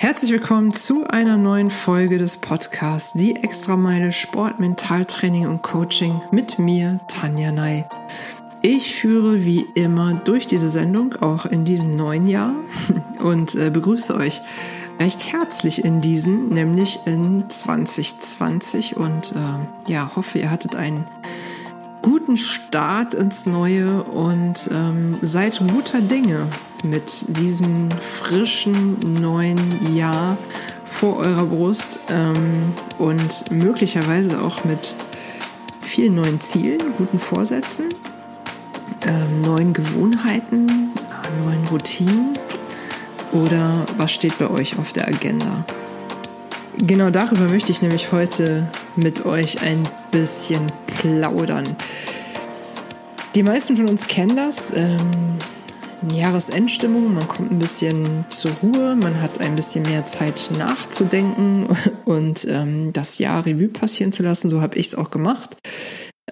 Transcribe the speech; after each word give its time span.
Herzlich 0.00 0.32
willkommen 0.32 0.72
zu 0.72 1.06
einer 1.08 1.36
neuen 1.36 1.70
Folge 1.70 2.16
des 2.16 2.38
Podcasts 2.38 3.12
Die 3.12 3.36
Extrameile 3.36 4.12
Sport, 4.12 4.58
Mentaltraining 4.58 5.46
und 5.46 5.60
Coaching 5.60 6.22
mit 6.30 6.58
mir, 6.58 7.00
Tanja 7.06 7.52
Ney. 7.52 7.84
Ich 8.62 8.94
führe 8.94 9.44
wie 9.44 9.66
immer 9.74 10.14
durch 10.24 10.46
diese 10.46 10.70
Sendung, 10.70 11.16
auch 11.16 11.44
in 11.44 11.66
diesem 11.66 11.90
neuen 11.90 12.28
Jahr, 12.28 12.54
und 13.18 13.54
äh, 13.56 13.68
begrüße 13.68 14.14
euch 14.14 14.40
recht 14.98 15.30
herzlich 15.34 15.84
in 15.84 16.00
diesem, 16.00 16.48
nämlich 16.48 17.00
in 17.04 17.50
2020 17.50 18.96
und 18.96 19.32
äh, 19.32 19.92
ja, 19.92 20.12
hoffe, 20.16 20.38
ihr 20.38 20.50
hattet 20.50 20.76
einen 20.76 21.06
guten 22.00 22.38
Start 22.38 23.12
ins 23.12 23.44
Neue 23.44 24.02
und 24.04 24.70
ähm, 24.72 25.18
seid 25.20 25.60
guter 25.70 26.00
Dinge 26.00 26.48
mit 26.84 27.36
diesem 27.38 27.90
frischen 28.00 29.20
neuen 29.20 29.94
Jahr 29.96 30.36
vor 30.84 31.16
eurer 31.18 31.46
Brust 31.46 32.00
ähm, 32.10 32.72
und 32.98 33.50
möglicherweise 33.50 34.42
auch 34.42 34.64
mit 34.64 34.94
vielen 35.82 36.14
neuen 36.14 36.40
Zielen, 36.40 36.80
guten 36.96 37.18
Vorsätzen, 37.18 37.86
ähm, 39.06 39.40
neuen 39.42 39.72
Gewohnheiten, 39.72 40.90
neuen 41.44 41.66
Routinen 41.68 42.38
oder 43.32 43.86
was 43.96 44.12
steht 44.12 44.38
bei 44.38 44.50
euch 44.50 44.78
auf 44.78 44.92
der 44.92 45.08
Agenda? 45.08 45.64
Genau 46.78 47.10
darüber 47.10 47.48
möchte 47.48 47.72
ich 47.72 47.82
nämlich 47.82 48.10
heute 48.10 48.68
mit 48.96 49.26
euch 49.26 49.62
ein 49.62 49.86
bisschen 50.10 50.66
plaudern. 50.86 51.76
Die 53.34 53.42
meisten 53.42 53.76
von 53.76 53.88
uns 53.88 54.08
kennen 54.08 54.34
das. 54.34 54.72
Ähm, 54.74 54.98
Jahresendstimmung, 56.08 57.12
man 57.12 57.28
kommt 57.28 57.50
ein 57.50 57.58
bisschen 57.58 58.24
zur 58.28 58.52
Ruhe, 58.62 58.96
man 58.96 59.20
hat 59.20 59.40
ein 59.40 59.54
bisschen 59.54 59.82
mehr 59.82 60.06
Zeit 60.06 60.50
nachzudenken 60.56 61.66
und 62.06 62.46
ähm, 62.48 62.92
das 62.92 63.18
Jahr 63.18 63.44
Revue 63.44 63.68
passieren 63.68 64.12
zu 64.12 64.22
lassen. 64.22 64.50
So 64.50 64.62
habe 64.62 64.78
ich 64.78 64.86
es 64.86 64.94
auch 64.94 65.10
gemacht. 65.10 65.56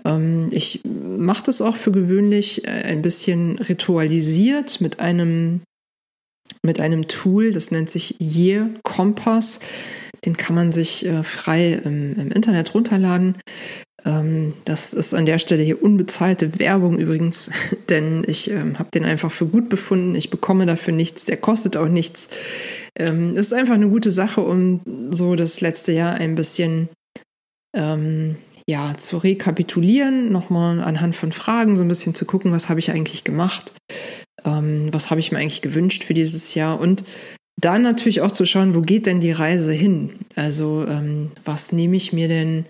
Ähm, 0.04 0.48
ich 0.50 0.80
mache 0.84 1.44
das 1.44 1.60
auch 1.60 1.76
für 1.76 1.92
gewöhnlich 1.92 2.66
äh, 2.66 2.70
ein 2.70 3.02
bisschen 3.02 3.58
ritualisiert 3.58 4.80
mit 4.80 5.00
einem 5.00 5.60
mit 6.62 6.80
einem 6.80 7.06
Tool, 7.06 7.52
das 7.52 7.70
nennt 7.70 7.88
sich 7.88 8.16
Year 8.20 8.70
Kompass. 8.82 9.60
Den 10.24 10.36
kann 10.36 10.54
man 10.54 10.70
sich 10.70 11.06
äh, 11.06 11.22
frei 11.22 11.80
im, 11.84 12.18
im 12.18 12.30
Internet 12.30 12.74
runterladen. 12.74 13.36
Ähm, 14.04 14.54
das 14.64 14.92
ist 14.94 15.14
an 15.14 15.26
der 15.26 15.38
Stelle 15.38 15.62
hier 15.62 15.82
unbezahlte 15.82 16.58
Werbung 16.58 16.98
übrigens, 16.98 17.50
denn 17.88 18.24
ich 18.26 18.50
ähm, 18.50 18.78
habe 18.78 18.90
den 18.90 19.04
einfach 19.04 19.30
für 19.30 19.46
gut 19.46 19.68
befunden. 19.68 20.14
Ich 20.14 20.30
bekomme 20.30 20.66
dafür 20.66 20.94
nichts, 20.94 21.24
der 21.24 21.36
kostet 21.36 21.76
auch 21.76 21.88
nichts. 21.88 22.28
Ähm, 22.96 23.36
ist 23.36 23.52
einfach 23.52 23.74
eine 23.74 23.88
gute 23.88 24.10
Sache, 24.10 24.40
um 24.40 24.80
so 25.10 25.34
das 25.34 25.60
letzte 25.60 25.92
Jahr 25.92 26.14
ein 26.14 26.34
bisschen 26.34 26.88
ähm, 27.74 28.36
ja, 28.68 28.96
zu 28.96 29.18
rekapitulieren, 29.18 30.30
nochmal 30.30 30.80
anhand 30.80 31.16
von 31.16 31.32
Fragen 31.32 31.76
so 31.76 31.82
ein 31.82 31.88
bisschen 31.88 32.14
zu 32.14 32.26
gucken, 32.26 32.52
was 32.52 32.68
habe 32.68 32.80
ich 32.80 32.90
eigentlich 32.90 33.24
gemacht, 33.24 33.72
ähm, 34.44 34.88
was 34.92 35.10
habe 35.10 35.20
ich 35.20 35.32
mir 35.32 35.38
eigentlich 35.38 35.62
gewünscht 35.62 36.04
für 36.04 36.14
dieses 36.14 36.54
Jahr 36.54 36.78
und 36.78 37.02
dann 37.60 37.82
natürlich 37.82 38.20
auch 38.20 38.32
zu 38.32 38.46
schauen, 38.46 38.74
wo 38.74 38.82
geht 38.82 39.06
denn 39.06 39.20
die 39.20 39.32
Reise 39.32 39.72
hin? 39.72 40.10
Also 40.36 40.86
ähm, 40.88 41.32
was 41.44 41.72
nehme 41.72 41.96
ich 41.96 42.12
mir 42.12 42.28
denn 42.28 42.66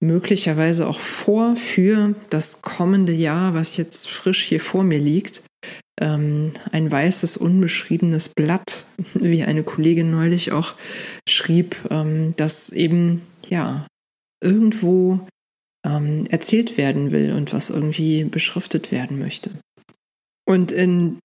möglicherweise 0.00 0.86
auch 0.86 0.98
vor 0.98 1.56
für 1.56 2.14
das 2.30 2.62
kommende 2.62 3.12
Jahr, 3.12 3.54
was 3.54 3.76
jetzt 3.76 4.08
frisch 4.08 4.44
hier 4.44 4.60
vor 4.60 4.82
mir 4.82 4.98
liegt. 4.98 5.42
Ähm, 6.00 6.52
ein 6.72 6.90
weißes, 6.90 7.36
unbeschriebenes 7.36 8.30
Blatt, 8.30 8.86
wie 9.14 9.44
eine 9.44 9.62
Kollegin 9.62 10.10
neulich 10.10 10.52
auch 10.52 10.74
schrieb, 11.28 11.76
ähm, 11.90 12.34
das 12.36 12.70
eben, 12.70 13.22
ja, 13.48 13.86
irgendwo 14.42 15.20
ähm, 15.86 16.26
erzählt 16.28 16.76
werden 16.76 17.10
will 17.12 17.32
und 17.32 17.52
was 17.52 17.70
irgendwie 17.70 18.24
beschriftet 18.24 18.90
werden 18.90 19.18
möchte. 19.18 19.50
Und 20.46 20.72
in 20.72 21.18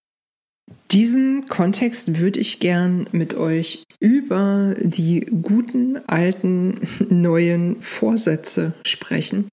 diesem 0.91 1.47
Kontext 1.47 2.19
würde 2.19 2.39
ich 2.39 2.59
gern 2.59 3.07
mit 3.11 3.35
euch 3.35 3.83
über 3.99 4.73
die 4.79 5.25
guten, 5.41 5.99
alten, 6.07 6.79
neuen 7.09 7.81
Vorsätze 7.81 8.73
sprechen, 8.83 9.49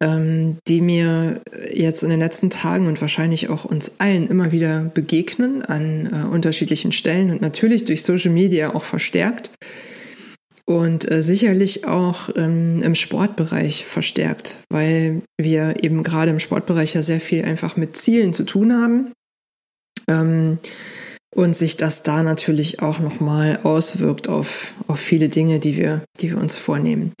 ähm, 0.00 0.58
die 0.68 0.80
mir 0.80 1.40
jetzt 1.72 2.02
in 2.02 2.10
den 2.10 2.20
letzten 2.20 2.50
Tagen 2.50 2.88
und 2.88 3.00
wahrscheinlich 3.00 3.48
auch 3.48 3.64
uns 3.64 4.00
allen 4.00 4.28
immer 4.28 4.52
wieder 4.52 4.84
begegnen 4.84 5.62
an 5.62 6.10
äh, 6.12 6.26
unterschiedlichen 6.26 6.92
Stellen 6.92 7.30
und 7.30 7.40
natürlich 7.40 7.84
durch 7.84 8.02
Social 8.02 8.32
Media 8.32 8.74
auch 8.74 8.84
verstärkt 8.84 9.50
und 10.66 11.10
äh, 11.10 11.22
sicherlich 11.22 11.86
auch 11.86 12.28
ähm, 12.36 12.82
im 12.82 12.94
Sportbereich 12.94 13.86
verstärkt, 13.86 14.58
weil 14.70 15.22
wir 15.38 15.82
eben 15.82 16.02
gerade 16.02 16.30
im 16.30 16.38
Sportbereich 16.38 16.94
ja 16.94 17.02
sehr 17.02 17.20
viel 17.20 17.44
einfach 17.44 17.76
mit 17.76 17.96
Zielen 17.96 18.32
zu 18.32 18.44
tun 18.44 18.74
haben 18.74 19.12
ähm, 20.08 20.58
und 21.34 21.56
sich 21.56 21.76
das 21.76 22.02
da 22.02 22.22
natürlich 22.22 22.82
auch 22.82 22.98
nochmal 22.98 23.60
auswirkt 23.62 24.28
auf, 24.28 24.74
auf 24.88 24.98
viele 24.98 25.28
Dinge, 25.28 25.60
die 25.60 25.76
wir, 25.76 26.02
die 26.20 26.30
wir 26.30 26.38
uns 26.38 26.58
vornehmen. 26.58 27.12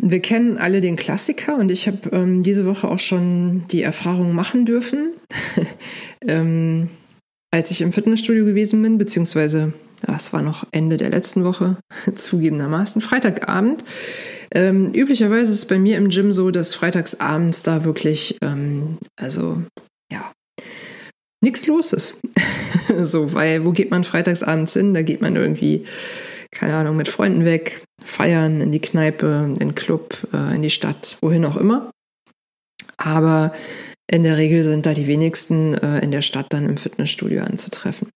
Wir 0.00 0.20
kennen 0.20 0.58
alle 0.58 0.80
den 0.80 0.96
Klassiker 0.96 1.56
und 1.56 1.70
ich 1.70 1.88
habe 1.88 2.10
ähm, 2.12 2.42
diese 2.42 2.66
Woche 2.66 2.88
auch 2.88 3.00
schon 3.00 3.66
die 3.68 3.82
Erfahrung 3.82 4.32
machen 4.32 4.64
dürfen, 4.64 5.12
ähm, 6.26 6.88
als 7.50 7.70
ich 7.70 7.80
im 7.80 7.92
Fitnessstudio 7.92 8.44
gewesen 8.44 8.80
bin, 8.82 8.98
beziehungsweise 8.98 9.72
das 10.02 10.32
war 10.32 10.42
noch 10.42 10.64
Ende 10.70 10.96
der 10.96 11.10
letzten 11.10 11.44
Woche, 11.44 11.76
zugegebenermaßen, 12.14 13.02
Freitagabend. 13.02 13.82
Ähm, 14.54 14.92
üblicherweise 14.94 15.52
ist 15.52 15.58
es 15.58 15.66
bei 15.66 15.78
mir 15.78 15.96
im 15.96 16.08
Gym 16.08 16.32
so, 16.32 16.50
dass 16.50 16.74
freitagsabends 16.74 17.62
da 17.62 17.84
wirklich, 17.84 18.38
ähm, 18.42 18.98
also 19.16 19.62
ja, 20.12 20.32
nichts 21.40 21.66
los 21.66 21.92
ist. 21.92 22.18
so, 23.02 23.32
weil 23.32 23.64
wo 23.64 23.72
geht 23.72 23.90
man 23.90 24.04
freitagsabends 24.04 24.72
hin? 24.72 24.94
Da 24.94 25.02
geht 25.02 25.20
man 25.20 25.36
irgendwie, 25.36 25.84
keine 26.50 26.74
Ahnung, 26.74 26.96
mit 26.96 27.08
Freunden 27.08 27.44
weg, 27.44 27.82
feiern, 28.04 28.60
in 28.60 28.72
die 28.72 28.80
Kneipe, 28.80 29.44
in 29.48 29.54
den 29.54 29.74
Club, 29.74 30.16
äh, 30.32 30.54
in 30.54 30.62
die 30.62 30.70
Stadt, 30.70 31.18
wohin 31.20 31.44
auch 31.44 31.56
immer. 31.56 31.90
Aber 32.96 33.52
in 34.10 34.24
der 34.24 34.38
Regel 34.38 34.64
sind 34.64 34.86
da 34.86 34.94
die 34.94 35.06
wenigsten 35.06 35.74
äh, 35.74 36.00
in 36.00 36.10
der 36.10 36.22
Stadt 36.22 36.46
dann 36.50 36.68
im 36.68 36.76
Fitnessstudio 36.76 37.42
anzutreffen. 37.42 38.08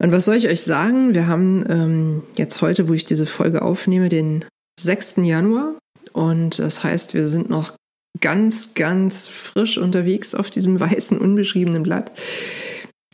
Und 0.00 0.12
was 0.12 0.24
soll 0.24 0.36
ich 0.36 0.48
euch 0.48 0.62
sagen? 0.62 1.14
Wir 1.14 1.26
haben 1.26 1.64
ähm, 1.68 2.22
jetzt 2.36 2.62
heute, 2.62 2.88
wo 2.88 2.94
ich 2.94 3.04
diese 3.04 3.26
Folge 3.26 3.60
aufnehme, 3.60 4.08
den 4.08 4.44
6. 4.78 5.16
Januar. 5.18 5.74
Und 6.12 6.58
das 6.58 6.82
heißt, 6.82 7.12
wir 7.12 7.28
sind 7.28 7.50
noch 7.50 7.74
ganz, 8.20 8.74
ganz 8.74 9.28
frisch 9.28 9.78
unterwegs 9.78 10.34
auf 10.34 10.50
diesem 10.50 10.80
weißen, 10.80 11.18
unbeschriebenen 11.18 11.82
Blatt. 11.82 12.12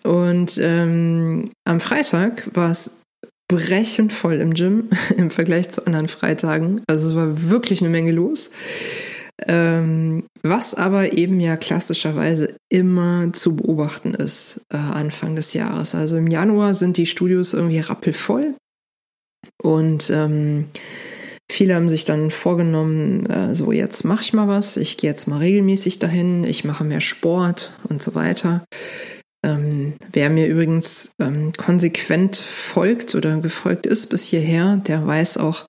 Und 0.02 0.58
ähm, 0.62 1.50
am 1.64 1.80
Freitag 1.80 2.54
war 2.54 2.70
es 2.70 3.02
brechend 3.48 4.12
voll 4.12 4.34
im 4.34 4.54
Gym 4.54 4.90
im 5.16 5.30
Vergleich 5.30 5.70
zu 5.70 5.86
anderen 5.86 6.08
Freitagen. 6.08 6.82
Also 6.86 7.10
es 7.10 7.16
war 7.16 7.48
wirklich 7.50 7.80
eine 7.80 7.90
Menge 7.90 8.12
los. 8.12 8.50
Ähm, 9.46 10.24
was 10.42 10.74
aber 10.74 11.12
eben 11.12 11.40
ja 11.40 11.58
klassischerweise 11.58 12.56
immer 12.70 13.34
zu 13.34 13.56
beobachten 13.56 14.14
ist 14.14 14.62
äh, 14.72 14.78
Anfang 14.78 15.36
des 15.36 15.52
Jahres. 15.52 15.94
Also 15.94 16.16
im 16.16 16.28
Januar 16.28 16.72
sind 16.72 16.96
die 16.96 17.04
Studios 17.04 17.52
irgendwie 17.52 17.80
rappelvoll 17.80 18.54
und 19.62 20.08
ähm, 20.08 20.68
Viele 21.50 21.74
haben 21.74 21.88
sich 21.88 22.04
dann 22.04 22.30
vorgenommen, 22.30 23.26
äh, 23.26 23.54
so 23.54 23.72
jetzt 23.72 24.04
mache 24.04 24.22
ich 24.22 24.32
mal 24.32 24.48
was, 24.48 24.76
ich 24.76 24.96
gehe 24.96 25.10
jetzt 25.10 25.26
mal 25.26 25.38
regelmäßig 25.38 25.98
dahin, 25.98 26.44
ich 26.44 26.64
mache 26.64 26.84
mehr 26.84 27.00
Sport 27.00 27.72
und 27.88 28.02
so 28.02 28.14
weiter. 28.14 28.64
Ähm, 29.44 29.94
wer 30.12 30.28
mir 30.28 30.48
übrigens 30.48 31.12
ähm, 31.20 31.52
konsequent 31.56 32.36
folgt 32.36 33.14
oder 33.14 33.38
gefolgt 33.40 33.86
ist 33.86 34.08
bis 34.08 34.26
hierher, 34.26 34.78
der 34.78 35.06
weiß 35.06 35.38
auch, 35.38 35.66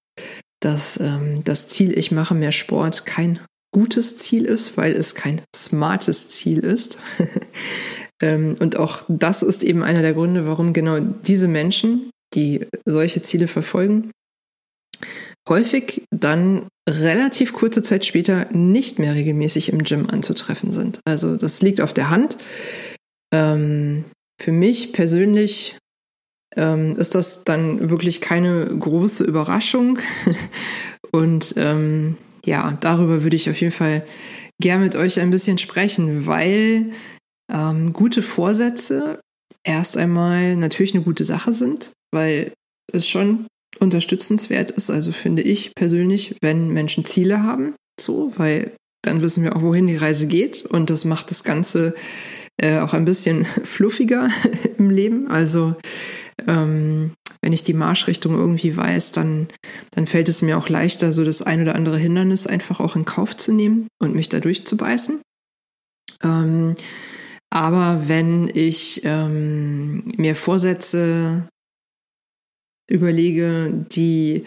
dass 0.60 1.00
ähm, 1.00 1.44
das 1.44 1.68
Ziel, 1.68 1.98
ich 1.98 2.12
mache 2.12 2.34
mehr 2.34 2.51
Sport, 2.51 3.06
kein 3.06 3.40
gutes 3.72 4.18
Ziel 4.18 4.46
ist, 4.46 4.78
weil 4.78 4.94
es 4.94 5.13
kein 5.13 5.42
smartes 5.56 6.30
Ziel 6.30 6.60
ist. 6.60 6.98
ähm, 8.22 8.56
und 8.60 8.78
auch 8.78 9.04
das 9.07 9.44
ist 9.44 9.63
eben 9.63 9.84
einer 9.84 10.01
der 10.01 10.13
Gründe, 10.13 10.48
warum 10.48 10.74
genau 10.74 11.00
diese 11.00 11.48
Menschen, 11.48 12.10
die 12.34 12.66
solche 12.86 13.22
Ziele 13.22 13.48
verfolgen, 13.48 14.12
häufig 15.48 16.04
dann 16.12 16.68
relativ 16.88 17.54
kurze 17.54 17.84
Zeit 17.84 18.06
später 18.06 18.48
nicht 18.52 19.00
mehr 19.00 19.16
regelmäßig 19.16 19.70
im 19.70 19.84
Gym 19.84 20.10
anzutreffen 20.10 20.72
sind. 20.72 21.00
Also 21.06 21.38
das 21.38 21.62
liegt 21.62 21.82
auf 21.82 21.94
der 21.94 22.10
Hand. 22.10 22.38
Ähm, 23.34 24.06
für 24.42 24.52
mich 24.52 24.94
persönlich 24.94 25.78
ähm, 26.56 26.96
ist 26.96 27.16
das 27.16 27.44
dann 27.44 27.90
wirklich 27.90 28.22
keine 28.22 28.66
große 28.66 29.24
Überraschung. 29.24 30.00
Und 31.12 31.54
ähm, 31.58 32.18
ja, 32.46 32.78
darüber 32.80 33.24
würde 33.24 33.36
ich 33.36 33.50
auf 33.50 33.60
jeden 33.60 33.74
Fall 33.74 34.06
gern 34.62 34.82
mit 34.82 34.96
euch 34.96 35.20
ein 35.20 35.30
bisschen 35.30 35.58
sprechen, 35.58 36.26
weil 36.26 36.92
ähm, 37.52 37.94
gute 37.94 38.22
Vorsätze 38.22 39.20
erst 39.64 39.98
einmal 39.98 40.56
natürlich 40.56 40.94
eine 40.94 41.04
gute 41.04 41.26
Sache 41.26 41.54
sind 41.54 41.92
weil 42.12 42.54
es 42.92 43.08
schon 43.08 43.48
unterstützenswert 43.79 44.71
ist, 44.71 44.89
also 44.89 45.12
finde 45.12 45.41
ich 45.41 45.74
persönlich, 45.75 46.35
wenn 46.41 46.69
Menschen 46.69 47.06
Ziele 47.06 47.44
haben, 47.44 47.75
so, 48.00 48.31
weil 48.38 48.71
dann 49.03 49.21
wissen 49.21 49.44
wir 49.44 49.56
auch, 49.56 49.62
wohin 49.62 49.88
die 49.88 49.95
Reise 49.95 50.27
geht 50.27 50.65
und 50.65 50.89
das 50.89 51.06
macht 51.06 51.31
das 51.31 51.44
Ganze 51.44 51.95
äh, 52.57 52.79
auch 52.79 52.94
ein 52.94 53.06
bisschen 53.06 53.45
fluffiger 53.63 54.29
im 54.77 54.89
Leben. 54.89 55.27
Also 55.27 55.75
ähm, 56.47 57.12
wenn 57.41 57.53
ich 57.53 57.63
die 57.63 57.74
Marschrichtung 57.74 58.35
irgendwie 58.35 58.75
weiß, 58.75 59.12
dann, 59.12 59.47
dann 59.91 60.07
fällt 60.07 60.29
es 60.29 60.41
mir 60.41 60.57
auch 60.57 60.69
leichter, 60.69 61.13
so 61.13 61.24
das 61.24 61.41
ein 61.41 61.62
oder 61.62 61.75
andere 61.75 61.97
Hindernis 61.97 62.47
einfach 62.47 62.79
auch 62.79 62.95
in 62.95 63.06
Kauf 63.06 63.38
zu 63.38 63.51
nehmen 63.51 63.88
und 64.01 64.15
mich 64.15 64.29
da 64.29 64.39
durchzubeißen. 64.39 65.21
Ähm, 66.24 66.75
aber 67.50 68.03
wenn 68.07 68.50
ich 68.53 69.01
ähm, 69.06 70.12
mir 70.18 70.35
Vorsätze 70.35 71.47
überlege, 72.89 73.86
die 73.92 74.45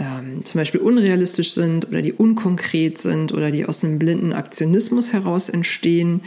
ähm, 0.00 0.44
zum 0.44 0.60
Beispiel 0.60 0.80
unrealistisch 0.80 1.52
sind 1.52 1.88
oder 1.88 2.02
die 2.02 2.12
unkonkret 2.12 2.98
sind 2.98 3.32
oder 3.32 3.50
die 3.50 3.66
aus 3.66 3.84
einem 3.84 3.98
blinden 3.98 4.32
Aktionismus 4.32 5.12
heraus 5.12 5.48
entstehen, 5.48 6.22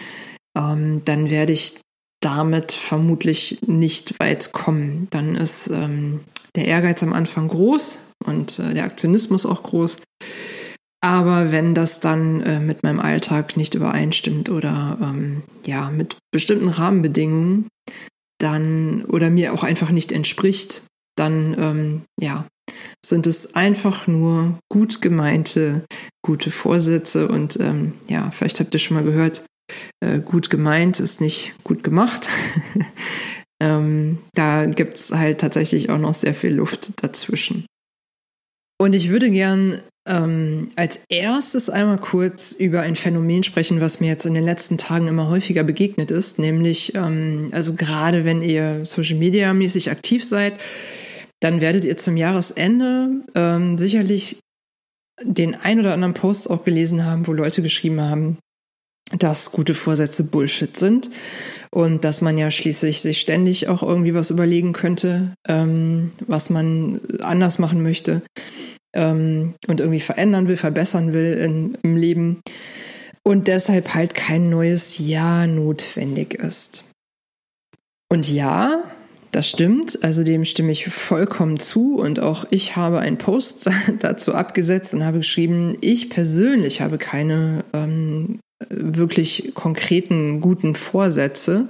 ähm, 0.57 1.01
dann 1.05 1.29
werde 1.29 1.53
ich 1.53 1.79
damit 2.21 2.71
vermutlich 2.71 3.59
nicht 3.65 4.19
weit 4.19 4.53
kommen. 4.53 5.07
Dann 5.09 5.35
ist 5.35 5.67
ähm, 5.67 6.21
der 6.55 6.65
Ehrgeiz 6.65 7.03
am 7.03 7.13
Anfang 7.13 7.47
groß 7.47 7.99
und 8.25 8.59
äh, 8.59 8.73
der 8.73 8.85
Aktionismus 8.85 9.45
auch 9.45 9.63
groß. 9.63 9.97
Aber 11.03 11.51
wenn 11.51 11.75
das 11.75 11.99
dann 11.99 12.41
äh, 12.41 12.59
mit 12.61 12.83
meinem 12.83 13.01
Alltag 13.01 13.57
nicht 13.57 13.75
übereinstimmt 13.75 14.49
oder 14.49 14.97
ähm, 15.01 15.43
ja, 15.65 15.89
mit 15.89 16.17
bestimmten 16.31 16.69
Rahmenbedingungen, 16.69 17.67
dann 18.39 19.03
oder 19.05 19.29
mir 19.29 19.53
auch 19.53 19.63
einfach 19.63 19.89
nicht 19.89 20.13
entspricht, 20.13 20.83
dann 21.15 21.55
ähm, 21.59 22.01
ja, 22.19 22.47
sind 23.05 23.27
es 23.27 23.55
einfach 23.55 24.07
nur 24.07 24.57
gut 24.71 25.01
gemeinte, 25.01 25.85
gute 26.25 26.51
Vorsätze 26.51 27.27
und 27.27 27.59
ähm, 27.59 27.93
ja, 28.07 28.31
vielleicht 28.31 28.59
habt 28.59 28.73
ihr 28.73 28.79
schon 28.79 28.97
mal 28.97 29.03
gehört, 29.03 29.45
äh, 30.01 30.19
gut 30.19 30.49
gemeint 30.49 30.99
ist 30.99 31.21
nicht 31.21 31.53
gut 31.63 31.83
gemacht. 31.83 32.29
ähm, 33.61 34.19
da 34.33 34.65
gibt 34.65 34.95
es 34.95 35.11
halt 35.11 35.41
tatsächlich 35.41 35.89
auch 35.89 35.97
noch 35.97 36.13
sehr 36.13 36.33
viel 36.33 36.53
Luft 36.53 36.91
dazwischen. 37.03 37.65
Und 38.79 38.93
ich 38.93 39.09
würde 39.09 39.31
gern 39.31 39.79
ähm, 40.05 40.67
als 40.75 41.01
erstes 41.07 41.69
einmal 41.69 41.97
kurz 41.97 42.51
über 42.51 42.81
ein 42.81 42.95
Phänomen 42.95 43.43
sprechen, 43.43 43.79
was 43.79 43.99
mir 43.99 44.07
jetzt 44.07 44.25
in 44.25 44.33
den 44.33 44.43
letzten 44.43 44.77
Tagen 44.77 45.07
immer 45.07 45.29
häufiger 45.29 45.63
begegnet 45.63 46.11
ist, 46.11 46.39
nämlich, 46.39 46.93
ähm, 46.95 47.47
also 47.51 47.73
gerade 47.73 48.25
wenn 48.25 48.41
ihr 48.41 48.85
Social 48.85 49.17
Media 49.17 49.53
mäßig 49.53 49.91
aktiv 49.91 50.25
seid, 50.25 50.53
dann 51.39 51.61
werdet 51.61 51.85
ihr 51.85 51.97
zum 51.97 52.17
Jahresende 52.17 53.21
ähm, 53.35 53.77
sicherlich 53.77 54.39
den 55.21 55.55
ein 55.55 55.79
oder 55.79 55.93
anderen 55.93 56.13
Post 56.13 56.49
auch 56.49 56.65
gelesen 56.65 57.05
haben, 57.05 57.27
wo 57.27 57.33
Leute 57.33 57.61
geschrieben 57.61 58.01
haben, 58.01 58.37
dass 59.17 59.51
gute 59.51 59.73
Vorsätze 59.73 60.23
Bullshit 60.23 60.75
sind 60.75 61.09
und 61.71 62.03
dass 62.03 62.21
man 62.21 62.37
ja 62.37 62.51
schließlich 62.51 63.01
sich 63.01 63.21
ständig 63.21 63.67
auch 63.67 63.83
irgendwie 63.83 64.13
was 64.13 64.31
überlegen 64.31 64.73
könnte, 64.73 65.33
ähm, 65.47 66.11
was 66.27 66.49
man 66.49 66.99
anders 67.21 67.59
machen 67.59 67.83
möchte 67.83 68.21
ähm, 68.93 69.55
und 69.67 69.79
irgendwie 69.79 69.99
verändern 69.99 70.47
will, 70.47 70.57
verbessern 70.57 71.13
will 71.13 71.33
in, 71.33 71.77
im 71.83 71.95
Leben. 71.95 72.41
Und 73.23 73.47
deshalb 73.47 73.93
halt 73.93 74.15
kein 74.15 74.49
neues 74.49 74.99
Jahr 74.99 75.47
notwendig 75.47 76.33
ist. 76.33 76.85
Und 78.09 78.29
ja, 78.29 78.83
das 79.31 79.49
stimmt, 79.49 80.03
also 80.03 80.23
dem 80.23 80.45
stimme 80.45 80.71
ich 80.71 80.85
vollkommen 80.85 81.59
zu. 81.59 81.95
Und 81.95 82.19
auch 82.19 82.45
ich 82.51 82.75
habe 82.75 82.99
einen 82.99 83.17
Post 83.17 83.69
dazu 83.99 84.35
abgesetzt 84.35 84.93
und 84.93 85.03
habe 85.03 85.17
geschrieben, 85.17 85.75
ich 85.81 86.09
persönlich 86.09 86.81
habe 86.81 86.97
keine 86.97 87.65
ähm, 87.73 88.39
wirklich 88.69 89.53
konkreten 89.55 90.39
guten 90.39 90.75
Vorsätze, 90.75 91.67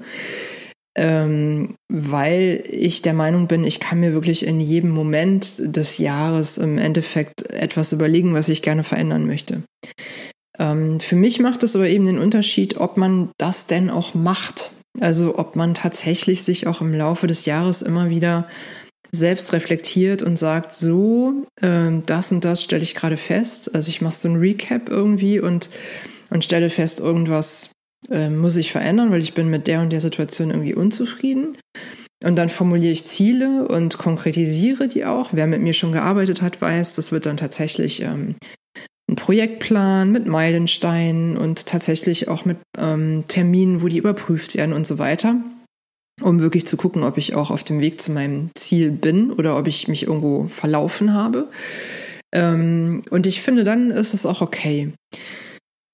ähm, 0.95 1.75
weil 1.91 2.63
ich 2.67 3.01
der 3.01 3.13
Meinung 3.13 3.47
bin, 3.47 3.63
ich 3.63 3.79
kann 3.79 3.99
mir 3.99 4.13
wirklich 4.13 4.45
in 4.45 4.59
jedem 4.59 4.91
Moment 4.91 5.55
des 5.59 5.97
Jahres 5.97 6.57
im 6.57 6.77
Endeffekt 6.77 7.51
etwas 7.51 7.93
überlegen, 7.93 8.33
was 8.33 8.49
ich 8.49 8.61
gerne 8.61 8.83
verändern 8.83 9.25
möchte. 9.25 9.63
Ähm, 10.59 10.99
für 10.99 11.15
mich 11.15 11.39
macht 11.39 11.63
es 11.63 11.75
aber 11.75 11.87
eben 11.87 12.05
den 12.05 12.19
Unterschied, 12.19 12.77
ob 12.77 12.97
man 12.97 13.31
das 13.37 13.67
denn 13.67 13.89
auch 13.89 14.13
macht. 14.13 14.71
Also 14.99 15.39
ob 15.39 15.55
man 15.55 15.73
tatsächlich 15.73 16.43
sich 16.43 16.67
auch 16.67 16.81
im 16.81 16.93
Laufe 16.93 17.25
des 17.25 17.45
Jahres 17.47 17.81
immer 17.81 18.11
wieder 18.11 18.47
selbst 19.11 19.53
reflektiert 19.53 20.21
und 20.21 20.37
sagt, 20.37 20.73
so, 20.73 21.45
äh, 21.61 21.89
das 22.05 22.31
und 22.31 22.45
das 22.45 22.63
stelle 22.63 22.83
ich 22.83 22.93
gerade 22.93 23.17
fest. 23.17 23.73
Also 23.73 23.89
ich 23.89 24.01
mache 24.01 24.15
so 24.15 24.29
ein 24.29 24.35
Recap 24.35 24.89
irgendwie 24.89 25.39
und 25.39 25.69
und 26.33 26.43
stelle 26.43 26.69
fest, 26.71 26.99
irgendwas 26.99 27.72
äh, 28.09 28.29
muss 28.29 28.55
ich 28.55 28.71
verändern, 28.71 29.11
weil 29.11 29.21
ich 29.21 29.33
bin 29.33 29.49
mit 29.49 29.67
der 29.67 29.81
und 29.81 29.91
der 29.91 30.01
Situation 30.01 30.49
irgendwie 30.51 30.75
unzufrieden. 30.75 31.57
Und 32.23 32.37
dann 32.37 32.49
formuliere 32.49 32.93
ich 32.93 33.05
Ziele 33.05 33.67
und 33.67 33.97
konkretisiere 33.97 34.87
die 34.87 35.05
auch. 35.05 35.29
Wer 35.33 35.45
mit 35.45 35.61
mir 35.61 35.73
schon 35.73 35.91
gearbeitet 35.91 36.41
hat, 36.41 36.61
weiß, 36.61 36.95
das 36.95 37.11
wird 37.11 37.25
dann 37.25 37.37
tatsächlich 37.37 38.01
ähm, 38.01 38.35
ein 39.09 39.15
Projektplan 39.15 40.11
mit 40.11 40.25
Meilensteinen 40.25 41.37
und 41.37 41.65
tatsächlich 41.65 42.29
auch 42.29 42.45
mit 42.45 42.57
ähm, 42.77 43.25
Terminen, 43.27 43.81
wo 43.81 43.87
die 43.89 43.97
überprüft 43.97 44.55
werden 44.55 44.73
und 44.73 44.87
so 44.87 44.99
weiter, 44.99 45.35
um 46.21 46.39
wirklich 46.39 46.65
zu 46.65 46.77
gucken, 46.77 47.03
ob 47.03 47.17
ich 47.17 47.35
auch 47.35 47.51
auf 47.51 47.65
dem 47.65 47.81
Weg 47.81 47.99
zu 47.99 48.13
meinem 48.13 48.51
Ziel 48.55 48.91
bin 48.91 49.31
oder 49.31 49.57
ob 49.57 49.67
ich 49.67 49.89
mich 49.89 50.03
irgendwo 50.03 50.47
verlaufen 50.47 51.13
habe. 51.13 51.49
Ähm, 52.33 53.03
und 53.09 53.27
ich 53.27 53.41
finde, 53.41 53.65
dann 53.65 53.91
ist 53.91 54.13
es 54.13 54.25
auch 54.25 54.41
okay. 54.41 54.93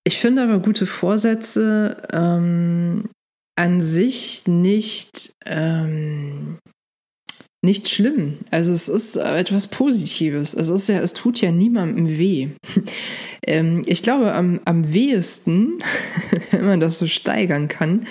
Ich 0.05 0.17
finde 0.17 0.43
aber 0.43 0.59
gute 0.59 0.85
Vorsätze 0.85 2.01
ähm, 2.11 3.09
an 3.55 3.81
sich 3.81 4.47
nicht, 4.47 5.33
ähm, 5.45 6.57
nicht 7.61 7.89
schlimm. 7.89 8.37
Also 8.51 8.71
es 8.71 8.87
ist 8.87 9.17
etwas 9.17 9.67
Positives. 9.67 10.53
Es 10.53 10.69
ist 10.69 10.87
ja, 10.87 10.99
es 10.99 11.13
tut 11.13 11.41
ja 11.41 11.51
niemandem 11.51 12.07
weh. 12.07 12.49
ähm, 13.45 13.83
ich 13.85 14.01
glaube, 14.01 14.33
am, 14.33 14.61
am 14.65 14.93
wehesten, 14.93 15.83
wenn 16.51 16.65
man 16.65 16.79
das 16.79 16.99
so 16.99 17.07
steigern 17.07 17.67
kann, 17.67 18.07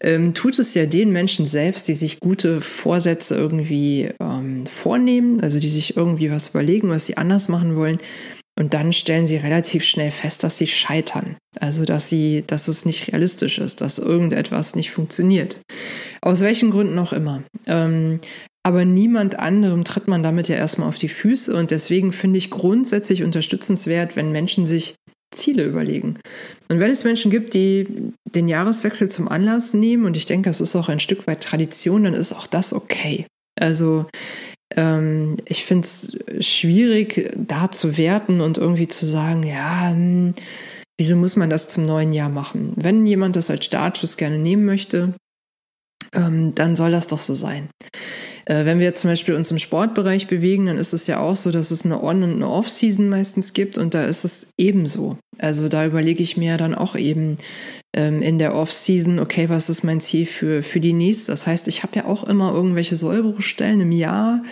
ähm, 0.00 0.34
tut 0.34 0.58
es 0.58 0.74
ja 0.74 0.86
den 0.86 1.10
Menschen 1.10 1.46
selbst, 1.46 1.88
die 1.88 1.94
sich 1.94 2.20
gute 2.20 2.60
Vorsätze 2.60 3.34
irgendwie 3.34 4.10
ähm, 4.20 4.66
vornehmen, 4.66 5.40
also 5.40 5.58
die 5.58 5.68
sich 5.68 5.96
irgendwie 5.96 6.30
was 6.30 6.48
überlegen, 6.48 6.88
was 6.90 7.06
sie 7.06 7.16
anders 7.16 7.48
machen 7.48 7.76
wollen, 7.76 7.98
und 8.58 8.72
dann 8.72 8.92
stellen 8.92 9.26
sie 9.26 9.36
relativ 9.36 9.84
schnell 9.84 10.10
fest, 10.10 10.42
dass 10.42 10.56
sie 10.56 10.66
scheitern. 10.66 11.36
Also, 11.60 11.84
dass 11.84 12.08
sie, 12.08 12.42
dass 12.46 12.68
es 12.68 12.86
nicht 12.86 13.08
realistisch 13.08 13.58
ist, 13.58 13.80
dass 13.80 13.98
irgendetwas 13.98 14.76
nicht 14.76 14.90
funktioniert. 14.90 15.60
Aus 16.22 16.40
welchen 16.40 16.70
Gründen 16.70 16.98
auch 16.98 17.12
immer. 17.12 17.42
Ähm, 17.66 18.20
aber 18.66 18.84
niemand 18.84 19.38
anderem 19.38 19.84
tritt 19.84 20.08
man 20.08 20.22
damit 20.22 20.48
ja 20.48 20.56
erstmal 20.56 20.88
auf 20.88 20.98
die 20.98 21.08
Füße. 21.08 21.54
Und 21.54 21.70
deswegen 21.70 22.12
finde 22.12 22.38
ich 22.38 22.50
grundsätzlich 22.50 23.22
unterstützenswert, 23.22 24.16
wenn 24.16 24.32
Menschen 24.32 24.64
sich 24.64 24.96
Ziele 25.34 25.64
überlegen. 25.64 26.18
Und 26.68 26.80
wenn 26.80 26.90
es 26.90 27.04
Menschen 27.04 27.30
gibt, 27.30 27.54
die 27.54 28.12
den 28.24 28.48
Jahreswechsel 28.48 29.10
zum 29.10 29.28
Anlass 29.28 29.74
nehmen, 29.74 30.04
und 30.06 30.16
ich 30.16 30.26
denke, 30.26 30.48
das 30.50 30.60
ist 30.60 30.74
auch 30.76 30.88
ein 30.88 31.00
Stück 31.00 31.26
weit 31.26 31.42
Tradition, 31.42 32.04
dann 32.04 32.14
ist 32.14 32.32
auch 32.32 32.46
das 32.46 32.72
okay. 32.72 33.26
Also 33.60 34.06
ähm, 34.74 35.36
ich 35.44 35.64
finde 35.64 35.86
es 35.86 36.16
schwierig, 36.40 37.32
da 37.36 37.70
zu 37.70 37.96
werten 37.96 38.40
und 38.40 38.58
irgendwie 38.58 38.88
zu 38.88 39.06
sagen, 39.06 39.42
ja, 39.42 39.90
hm, 39.90 40.32
wieso 40.98 41.16
muss 41.16 41.36
man 41.36 41.50
das 41.50 41.68
zum 41.68 41.84
neuen 41.84 42.12
Jahr 42.12 42.30
machen? 42.30 42.72
Wenn 42.76 43.06
jemand 43.06 43.36
das 43.36 43.50
als 43.50 43.64
Startschuss 43.64 44.16
gerne 44.16 44.38
nehmen 44.38 44.64
möchte, 44.64 45.14
ähm, 46.12 46.54
dann 46.54 46.76
soll 46.76 46.90
das 46.90 47.06
doch 47.06 47.18
so 47.18 47.34
sein. 47.34 47.68
Äh, 48.46 48.64
wenn 48.64 48.78
wir 48.78 48.94
zum 48.94 49.10
Beispiel 49.10 49.34
uns 49.34 49.50
im 49.50 49.58
Sportbereich 49.58 50.28
bewegen, 50.28 50.66
dann 50.66 50.78
ist 50.78 50.92
es 50.92 51.06
ja 51.06 51.20
auch 51.20 51.36
so, 51.36 51.50
dass 51.50 51.70
es 51.70 51.84
eine 51.84 52.02
On- 52.02 52.22
und 52.22 52.34
eine 52.34 52.48
Off-Season 52.48 53.08
meistens 53.08 53.52
gibt 53.52 53.76
und 53.76 53.94
da 53.94 54.04
ist 54.04 54.24
es 54.24 54.50
ebenso. 54.58 55.18
Also 55.38 55.68
da 55.68 55.84
überlege 55.84 56.22
ich 56.22 56.36
mir 56.36 56.56
dann 56.56 56.74
auch 56.74 56.96
eben 56.96 57.36
ähm, 57.96 58.22
in 58.22 58.38
der 58.38 58.54
Off-Season, 58.54 59.18
okay, 59.18 59.48
was 59.48 59.68
ist 59.68 59.82
mein 59.82 60.00
Ziel 60.00 60.26
für, 60.26 60.62
für 60.62 60.80
die 60.80 60.92
nächste? 60.92 61.32
Das 61.32 61.46
heißt, 61.46 61.66
ich 61.66 61.82
habe 61.82 61.96
ja 61.96 62.04
auch 62.04 62.24
immer 62.24 62.52
irgendwelche 62.52 62.96
Sollbruchstellen 62.96 63.80
im 63.80 63.92
Jahr, 63.92 64.42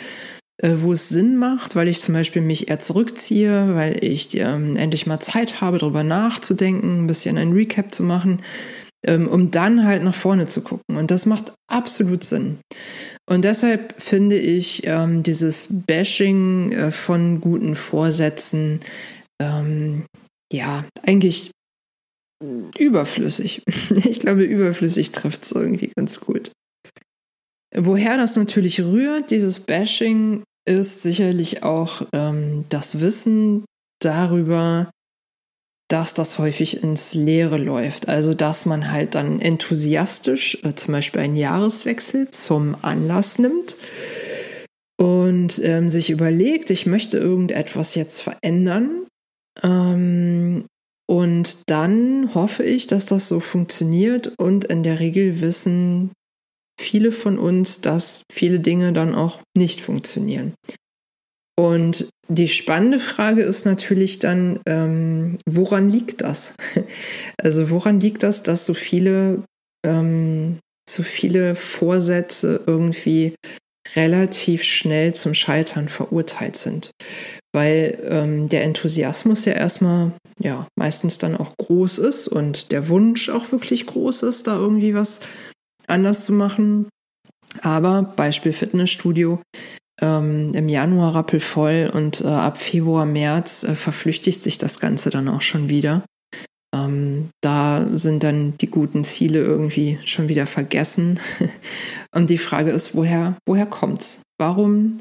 äh, 0.62 0.72
wo 0.78 0.92
es 0.92 1.08
Sinn 1.08 1.36
macht, 1.36 1.76
weil 1.76 1.88
ich 1.88 2.00
zum 2.00 2.14
Beispiel 2.14 2.42
mich 2.42 2.68
eher 2.68 2.80
zurückziehe, 2.80 3.74
weil 3.74 4.02
ich 4.02 4.36
ähm, 4.38 4.76
endlich 4.76 5.06
mal 5.06 5.20
Zeit 5.20 5.60
habe, 5.60 5.78
darüber 5.78 6.02
nachzudenken, 6.02 7.04
ein 7.04 7.06
bisschen 7.06 7.38
ein 7.38 7.52
Recap 7.52 7.94
zu 7.94 8.02
machen, 8.02 8.42
ähm, 9.06 9.28
um 9.28 9.50
dann 9.50 9.84
halt 9.84 10.02
nach 10.02 10.14
vorne 10.14 10.46
zu 10.46 10.62
gucken. 10.62 10.96
Und 10.96 11.10
das 11.10 11.26
macht 11.26 11.52
absolut 11.70 12.24
Sinn. 12.24 12.58
Und 13.28 13.44
deshalb 13.44 14.00
finde 14.00 14.38
ich 14.38 14.86
ähm, 14.86 15.22
dieses 15.22 15.68
Bashing 15.86 16.72
äh, 16.72 16.90
von 16.90 17.40
guten 17.40 17.74
Vorsätzen 17.74 18.80
ähm, 19.40 20.04
ja 20.52 20.84
eigentlich 21.06 21.50
überflüssig. 22.78 23.62
ich 24.04 24.20
glaube, 24.20 24.44
überflüssig 24.44 25.12
trifft 25.12 25.44
es 25.44 25.52
irgendwie 25.52 25.92
ganz 25.96 26.20
gut. 26.20 26.52
Woher 27.76 28.16
das 28.16 28.36
natürlich 28.36 28.80
rührt, 28.80 29.30
dieses 29.30 29.60
Bashing, 29.60 30.44
ist 30.66 31.02
sicherlich 31.02 31.62
auch 31.62 32.06
ähm, 32.14 32.64
das 32.68 33.00
Wissen 33.00 33.64
darüber, 34.00 34.90
dass 35.88 36.14
das 36.14 36.38
häufig 36.38 36.82
ins 36.82 37.14
Leere 37.14 37.58
läuft. 37.58 38.08
Also 38.08 38.34
dass 38.34 38.64
man 38.64 38.90
halt 38.90 39.14
dann 39.14 39.40
enthusiastisch 39.40 40.58
äh, 40.62 40.74
zum 40.74 40.92
Beispiel 40.92 41.20
einen 41.20 41.36
Jahreswechsel 41.36 42.30
zum 42.30 42.76
Anlass 42.82 43.38
nimmt 43.38 43.76
und 44.98 45.58
ähm, 45.62 45.90
sich 45.90 46.10
überlegt, 46.10 46.70
ich 46.70 46.86
möchte 46.86 47.18
irgendetwas 47.18 47.94
jetzt 47.94 48.20
verändern. 48.20 49.06
Ähm, 49.62 50.64
und 51.06 51.58
dann 51.66 52.34
hoffe 52.34 52.64
ich, 52.64 52.86
dass 52.86 53.06
das 53.06 53.28
so 53.28 53.40
funktioniert 53.40 54.32
und 54.38 54.64
in 54.64 54.82
der 54.82 55.00
Regel 55.00 55.40
wissen 55.40 56.12
viele 56.80 57.12
von 57.12 57.38
uns, 57.38 57.80
dass 57.80 58.22
viele 58.32 58.60
Dinge 58.60 58.92
dann 58.92 59.14
auch 59.14 59.40
nicht 59.56 59.80
funktionieren. 59.80 60.54
Und 61.56 62.08
die 62.28 62.48
spannende 62.48 62.98
Frage 62.98 63.42
ist 63.42 63.64
natürlich 63.64 64.18
dann, 64.18 64.60
ähm, 64.66 65.38
woran 65.48 65.88
liegt 65.88 66.22
das? 66.22 66.54
Also 67.36 67.70
woran 67.70 68.00
liegt 68.00 68.22
das, 68.22 68.42
dass 68.42 68.64
so 68.64 68.74
viele, 68.74 69.44
ähm, 69.86 70.58
so 70.88 71.02
viele 71.02 71.54
Vorsätze 71.54 72.62
irgendwie 72.66 73.34
relativ 73.96 74.62
schnell 74.62 75.14
zum 75.14 75.34
Scheitern 75.34 75.88
verurteilt 75.88 76.56
sind? 76.56 76.90
Weil 77.52 77.98
ähm, 78.08 78.48
der 78.48 78.64
Enthusiasmus 78.64 79.44
ja 79.44 79.52
erstmal, 79.52 80.12
ja, 80.40 80.66
meistens 80.76 81.18
dann 81.18 81.36
auch 81.36 81.56
groß 81.56 81.98
ist 81.98 82.28
und 82.28 82.72
der 82.72 82.88
Wunsch 82.88 83.28
auch 83.28 83.52
wirklich 83.52 83.86
groß 83.86 84.22
ist, 84.24 84.46
da 84.46 84.56
irgendwie 84.56 84.94
was 84.94 85.20
anders 85.86 86.24
zu 86.24 86.32
machen. 86.32 86.88
Aber 87.62 88.02
Beispiel 88.16 88.52
Fitnessstudio, 88.52 89.40
ähm, 90.00 90.52
im 90.54 90.68
Januar 90.68 91.14
rappelvoll 91.14 91.90
und 91.92 92.20
äh, 92.20 92.26
ab 92.26 92.58
Februar, 92.58 93.06
März 93.06 93.62
äh, 93.64 93.76
verflüchtigt 93.76 94.42
sich 94.42 94.58
das 94.58 94.80
Ganze 94.80 95.10
dann 95.10 95.28
auch 95.28 95.42
schon 95.42 95.68
wieder. 95.68 96.04
Ähm, 96.74 97.30
da 97.40 97.86
sind 97.94 98.24
dann 98.24 98.56
die 98.58 98.66
guten 98.66 99.04
Ziele 99.04 99.38
irgendwie 99.38 99.98
schon 100.04 100.28
wieder 100.28 100.46
vergessen. 100.46 101.20
und 102.14 102.30
die 102.30 102.38
Frage 102.38 102.72
ist, 102.72 102.94
woher, 102.94 103.36
woher 103.46 103.66
kommt's? 103.66 104.22
Warum, 104.38 104.98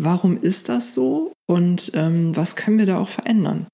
warum 0.00 0.40
ist 0.40 0.68
das 0.68 0.94
so? 0.94 1.32
Und 1.50 1.90
ähm, 1.94 2.36
was 2.36 2.54
können 2.54 2.78
wir 2.78 2.86
da 2.86 2.98
auch 2.98 3.08
verändern? 3.08 3.66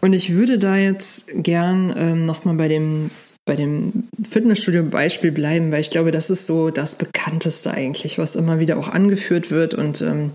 Und 0.00 0.12
ich 0.12 0.34
würde 0.34 0.58
da 0.58 0.76
jetzt 0.76 1.30
gern 1.34 1.94
ähm, 1.96 2.26
nochmal 2.26 2.56
bei 2.56 2.68
dem 2.68 3.10
bei 3.46 3.56
dem 3.56 4.04
Fitnessstudio-Beispiel 4.22 5.32
bleiben, 5.32 5.72
weil 5.72 5.80
ich 5.80 5.90
glaube, 5.90 6.12
das 6.12 6.30
ist 6.30 6.46
so 6.46 6.70
das 6.70 6.94
Bekannteste 6.94 7.72
eigentlich, 7.72 8.16
was 8.16 8.36
immer 8.36 8.60
wieder 8.60 8.78
auch 8.78 8.86
angeführt 8.86 9.50
wird 9.50 9.74
und 9.74 10.02
ähm, 10.02 10.32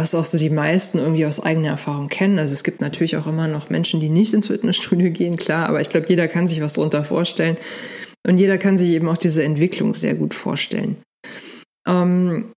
was 0.00 0.14
auch 0.14 0.24
so 0.24 0.38
die 0.38 0.48
meisten 0.48 0.98
irgendwie 0.98 1.26
aus 1.26 1.40
eigener 1.40 1.68
Erfahrung 1.68 2.08
kennen. 2.08 2.38
Also 2.38 2.54
es 2.54 2.64
gibt 2.64 2.80
natürlich 2.80 3.18
auch 3.18 3.26
immer 3.26 3.48
noch 3.48 3.68
Menschen, 3.68 4.00
die 4.00 4.08
nicht 4.08 4.32
ins 4.32 4.46
Fitnessstudio 4.46 5.10
gehen, 5.10 5.36
klar, 5.36 5.68
aber 5.68 5.82
ich 5.82 5.90
glaube, 5.90 6.06
jeder 6.08 6.26
kann 6.26 6.48
sich 6.48 6.62
was 6.62 6.72
darunter 6.72 7.04
vorstellen 7.04 7.58
und 8.26 8.38
jeder 8.38 8.56
kann 8.56 8.78
sich 8.78 8.90
eben 8.90 9.08
auch 9.08 9.18
diese 9.18 9.44
Entwicklung 9.44 9.94
sehr 9.94 10.14
gut 10.14 10.32
vorstellen. 10.32 10.96
Ähm, 11.86 12.52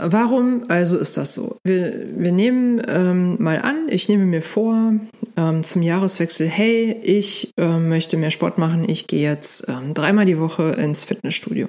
Warum 0.00 0.66
also 0.68 0.96
ist 0.96 1.16
das 1.16 1.34
so? 1.34 1.56
Wir, 1.64 2.06
wir 2.14 2.30
nehmen 2.30 2.80
ähm, 2.86 3.42
mal 3.42 3.60
an, 3.62 3.88
ich 3.88 4.08
nehme 4.08 4.26
mir 4.26 4.42
vor 4.42 4.92
ähm, 5.36 5.64
zum 5.64 5.82
Jahreswechsel, 5.82 6.46
hey, 6.46 7.00
ich 7.02 7.50
äh, 7.56 7.78
möchte 7.78 8.16
mehr 8.16 8.30
Sport 8.30 8.58
machen, 8.58 8.88
ich 8.88 9.08
gehe 9.08 9.28
jetzt 9.28 9.66
ähm, 9.68 9.94
dreimal 9.94 10.26
die 10.26 10.38
Woche 10.38 10.70
ins 10.72 11.02
Fitnessstudio. 11.02 11.66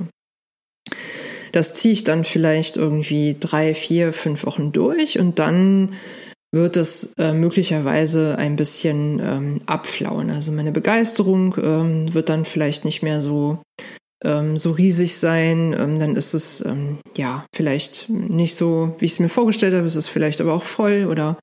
Das 1.51 1.73
ziehe 1.73 1.93
ich 1.93 2.03
dann 2.03 2.23
vielleicht 2.23 2.77
irgendwie 2.77 3.35
drei, 3.39 3.73
vier, 3.75 4.13
fünf 4.13 4.45
Wochen 4.45 4.71
durch 4.71 5.19
und 5.19 5.39
dann 5.39 5.93
wird 6.51 6.77
es 6.77 7.13
äh, 7.19 7.33
möglicherweise 7.33 8.37
ein 8.37 8.55
bisschen 8.55 9.19
ähm, 9.19 9.61
abflauen. 9.67 10.31
Also 10.31 10.51
meine 10.51 10.71
Begeisterung 10.71 11.55
ähm, 11.61 12.13
wird 12.13 12.29
dann 12.29 12.43
vielleicht 12.45 12.85
nicht 12.85 13.03
mehr 13.03 13.21
so 13.21 13.59
ähm, 14.23 14.57
so 14.57 14.71
riesig 14.71 15.17
sein, 15.17 15.73
ähm, 15.77 15.97
dann 15.97 16.15
ist 16.15 16.33
es 16.33 16.65
ähm, 16.65 16.97
ja 17.15 17.45
vielleicht 17.55 18.09
nicht 18.09 18.55
so, 18.55 18.95
wie 18.99 19.05
ich 19.05 19.13
es 19.13 19.19
mir 19.19 19.29
vorgestellt 19.29 19.73
habe. 19.73 19.87
Es 19.87 19.95
ist 19.95 20.09
vielleicht 20.09 20.41
aber 20.41 20.53
auch 20.53 20.63
voll 20.63 21.07
oder 21.09 21.37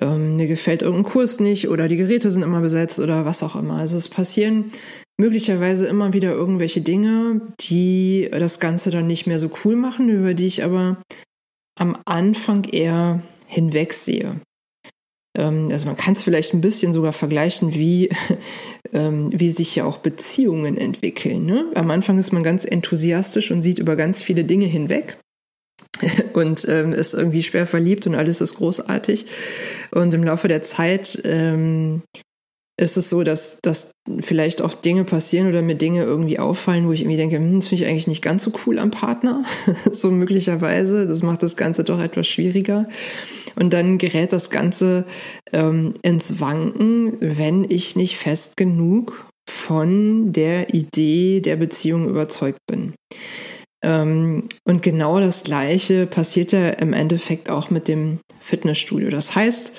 ähm, 0.00 0.36
mir 0.36 0.46
gefällt 0.46 0.82
irgendein 0.82 1.10
Kurs 1.10 1.40
nicht 1.40 1.68
oder 1.68 1.88
die 1.88 1.96
Geräte 1.96 2.30
sind 2.30 2.42
immer 2.42 2.60
besetzt 2.60 2.98
oder 2.98 3.24
was 3.24 3.42
auch 3.42 3.56
immer. 3.56 3.76
Also 3.76 3.96
es 3.96 4.08
passieren 4.08 4.72
möglicherweise 5.18 5.86
immer 5.86 6.12
wieder 6.12 6.32
irgendwelche 6.32 6.80
Dinge, 6.80 7.40
die 7.60 8.28
das 8.30 8.60
Ganze 8.60 8.90
dann 8.90 9.06
nicht 9.06 9.26
mehr 9.26 9.38
so 9.38 9.50
cool 9.64 9.76
machen, 9.76 10.08
über 10.08 10.34
die 10.34 10.46
ich 10.46 10.64
aber 10.64 11.02
am 11.78 11.96
Anfang 12.04 12.64
eher 12.64 13.22
hinwegsehe. 13.46 14.40
Ähm, 15.36 15.68
also 15.70 15.86
man 15.86 15.96
kann 15.96 16.12
es 16.12 16.22
vielleicht 16.22 16.54
ein 16.54 16.60
bisschen 16.60 16.92
sogar 16.92 17.12
vergleichen, 17.12 17.74
wie, 17.74 18.10
ähm, 18.92 19.30
wie 19.32 19.50
sich 19.50 19.74
ja 19.76 19.84
auch 19.84 19.98
Beziehungen 19.98 20.76
entwickeln. 20.76 21.46
Ne? 21.46 21.66
Am 21.74 21.90
Anfang 21.90 22.18
ist 22.18 22.32
man 22.32 22.42
ganz 22.42 22.64
enthusiastisch 22.64 23.50
und 23.50 23.62
sieht 23.62 23.78
über 23.78 23.96
ganz 23.96 24.22
viele 24.22 24.44
Dinge 24.44 24.66
hinweg 24.66 25.18
und 26.34 26.66
ähm, 26.68 26.92
ist 26.92 27.14
irgendwie 27.14 27.42
schwer 27.42 27.66
verliebt 27.66 28.06
und 28.06 28.14
alles 28.14 28.40
ist 28.40 28.56
großartig. 28.56 29.26
Und 29.90 30.12
im 30.14 30.24
Laufe 30.24 30.48
der 30.48 30.62
Zeit 30.62 31.20
ähm, 31.24 32.02
ist 32.82 32.96
es 32.96 33.08
so, 33.08 33.22
dass, 33.22 33.58
dass 33.62 33.92
vielleicht 34.20 34.60
auch 34.60 34.74
Dinge 34.74 35.04
passieren 35.04 35.48
oder 35.48 35.62
mir 35.62 35.76
Dinge 35.76 36.02
irgendwie 36.02 36.38
auffallen, 36.38 36.86
wo 36.86 36.92
ich 36.92 37.02
irgendwie 37.02 37.16
denke, 37.16 37.36
hm, 37.36 37.60
das 37.60 37.68
finde 37.68 37.84
ich 37.84 37.90
eigentlich 37.90 38.08
nicht 38.08 38.22
ganz 38.22 38.42
so 38.42 38.52
cool 38.66 38.78
am 38.78 38.90
Partner. 38.90 39.44
so 39.92 40.10
möglicherweise. 40.10 41.06
Das 41.06 41.22
macht 41.22 41.42
das 41.42 41.56
Ganze 41.56 41.84
doch 41.84 42.00
etwas 42.00 42.26
schwieriger. 42.26 42.88
Und 43.54 43.72
dann 43.72 43.98
gerät 43.98 44.32
das 44.32 44.50
Ganze 44.50 45.04
ähm, 45.52 45.94
ins 46.02 46.40
Wanken, 46.40 47.16
wenn 47.20 47.64
ich 47.68 47.96
nicht 47.96 48.18
fest 48.18 48.56
genug 48.56 49.26
von 49.48 50.32
der 50.32 50.74
Idee 50.74 51.40
der 51.40 51.56
Beziehung 51.56 52.08
überzeugt 52.08 52.60
bin. 52.66 52.94
Ähm, 53.84 54.48
und 54.64 54.82
genau 54.82 55.20
das 55.20 55.44
Gleiche 55.44 56.06
passiert 56.06 56.52
ja 56.52 56.70
im 56.70 56.92
Endeffekt 56.92 57.50
auch 57.50 57.70
mit 57.70 57.88
dem 57.88 58.18
Fitnessstudio. 58.40 59.10
Das 59.10 59.34
heißt, 59.34 59.72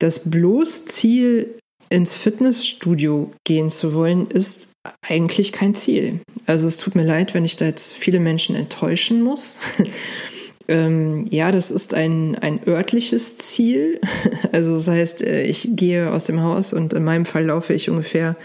das 0.00 0.30
bloß 0.30 0.86
Ziel 0.86 1.58
ins 1.90 2.16
Fitnessstudio 2.16 3.32
gehen 3.44 3.68
zu 3.68 3.92
wollen, 3.94 4.28
ist 4.28 4.70
eigentlich 5.06 5.52
kein 5.52 5.74
Ziel. 5.74 6.20
Also 6.46 6.66
es 6.66 6.78
tut 6.78 6.94
mir 6.94 7.04
leid, 7.04 7.34
wenn 7.34 7.44
ich 7.44 7.56
da 7.56 7.66
jetzt 7.66 7.92
viele 7.92 8.20
Menschen 8.20 8.56
enttäuschen 8.56 9.22
muss. 9.22 9.58
ähm, 10.68 11.26
ja, 11.30 11.52
das 11.52 11.70
ist 11.70 11.92
ein, 11.92 12.36
ein 12.38 12.60
örtliches 12.66 13.36
Ziel. 13.38 14.00
Also 14.52 14.74
das 14.74 14.88
heißt, 14.88 15.22
äh, 15.22 15.42
ich 15.44 15.68
gehe 15.72 16.12
aus 16.12 16.24
dem 16.24 16.42
Haus 16.42 16.72
und 16.72 16.92
in 16.92 17.04
meinem 17.04 17.24
Fall 17.24 17.44
laufe 17.44 17.72
ich 17.72 17.88
ungefähr 17.88 18.36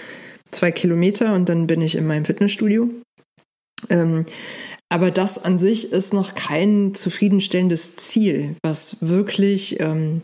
zwei 0.51 0.71
Kilometer 0.71 1.33
und 1.33 1.49
dann 1.49 1.65
bin 1.65 1.81
ich 1.81 1.95
in 1.95 2.05
meinem 2.05 2.25
Fitnessstudio. 2.25 2.89
Ähm, 3.89 4.25
aber 4.89 5.09
das 5.09 5.43
an 5.43 5.57
sich 5.57 5.91
ist 5.91 6.13
noch 6.13 6.35
kein 6.35 6.93
zufriedenstellendes 6.93 7.95
Ziel, 7.95 8.55
was 8.63 8.97
wirklich 9.01 9.79
ähm, 9.79 10.21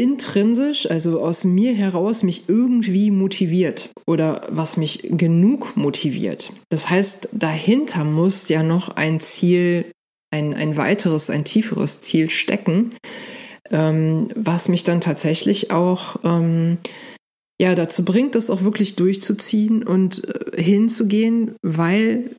intrinsisch, 0.00 0.90
also 0.90 1.20
aus 1.20 1.44
mir 1.44 1.74
heraus, 1.74 2.22
mich 2.22 2.48
irgendwie 2.48 3.10
motiviert 3.10 3.90
oder 4.06 4.46
was 4.50 4.78
mich 4.78 5.06
genug 5.10 5.76
motiviert. 5.76 6.52
Das 6.70 6.88
heißt, 6.88 7.28
dahinter 7.32 8.04
muss 8.04 8.48
ja 8.48 8.62
noch 8.62 8.88
ein 8.88 9.20
Ziel, 9.20 9.92
ein, 10.32 10.54
ein 10.54 10.76
weiteres, 10.78 11.28
ein 11.28 11.44
tieferes 11.44 12.00
Ziel 12.00 12.30
stecken, 12.30 12.92
ähm, 13.70 14.28
was 14.34 14.68
mich 14.68 14.84
dann 14.84 15.02
tatsächlich 15.02 15.70
auch 15.70 16.16
ähm, 16.24 16.78
ja 17.60 17.74
dazu 17.74 18.02
bringt, 18.02 18.34
das 18.34 18.48
auch 18.48 18.62
wirklich 18.62 18.96
durchzuziehen 18.96 19.82
und 19.82 20.24
äh, 20.26 20.62
hinzugehen, 20.62 21.56
weil 21.60 22.34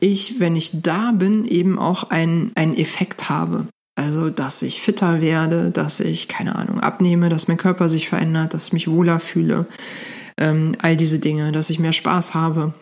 ich, 0.00 0.40
wenn 0.40 0.56
ich 0.56 0.82
da 0.82 1.12
bin, 1.12 1.46
eben 1.46 1.78
auch 1.78 2.10
einen 2.10 2.52
Effekt 2.56 3.30
habe. 3.30 3.68
Also, 3.96 4.28
dass 4.28 4.60
ich 4.60 4.82
fitter 4.82 5.22
werde, 5.22 5.70
dass 5.70 6.00
ich, 6.00 6.28
keine 6.28 6.56
Ahnung, 6.56 6.80
abnehme, 6.80 7.30
dass 7.30 7.48
mein 7.48 7.56
Körper 7.56 7.88
sich 7.88 8.08
verändert, 8.08 8.52
dass 8.52 8.68
ich 8.68 8.72
mich 8.74 8.88
wohler 8.88 9.20
fühle. 9.20 9.66
Ähm, 10.38 10.72
all 10.82 10.96
diese 10.96 11.18
Dinge, 11.18 11.50
dass 11.50 11.70
ich 11.70 11.78
mehr 11.78 11.94
Spaß 11.94 12.34
habe. 12.34 12.74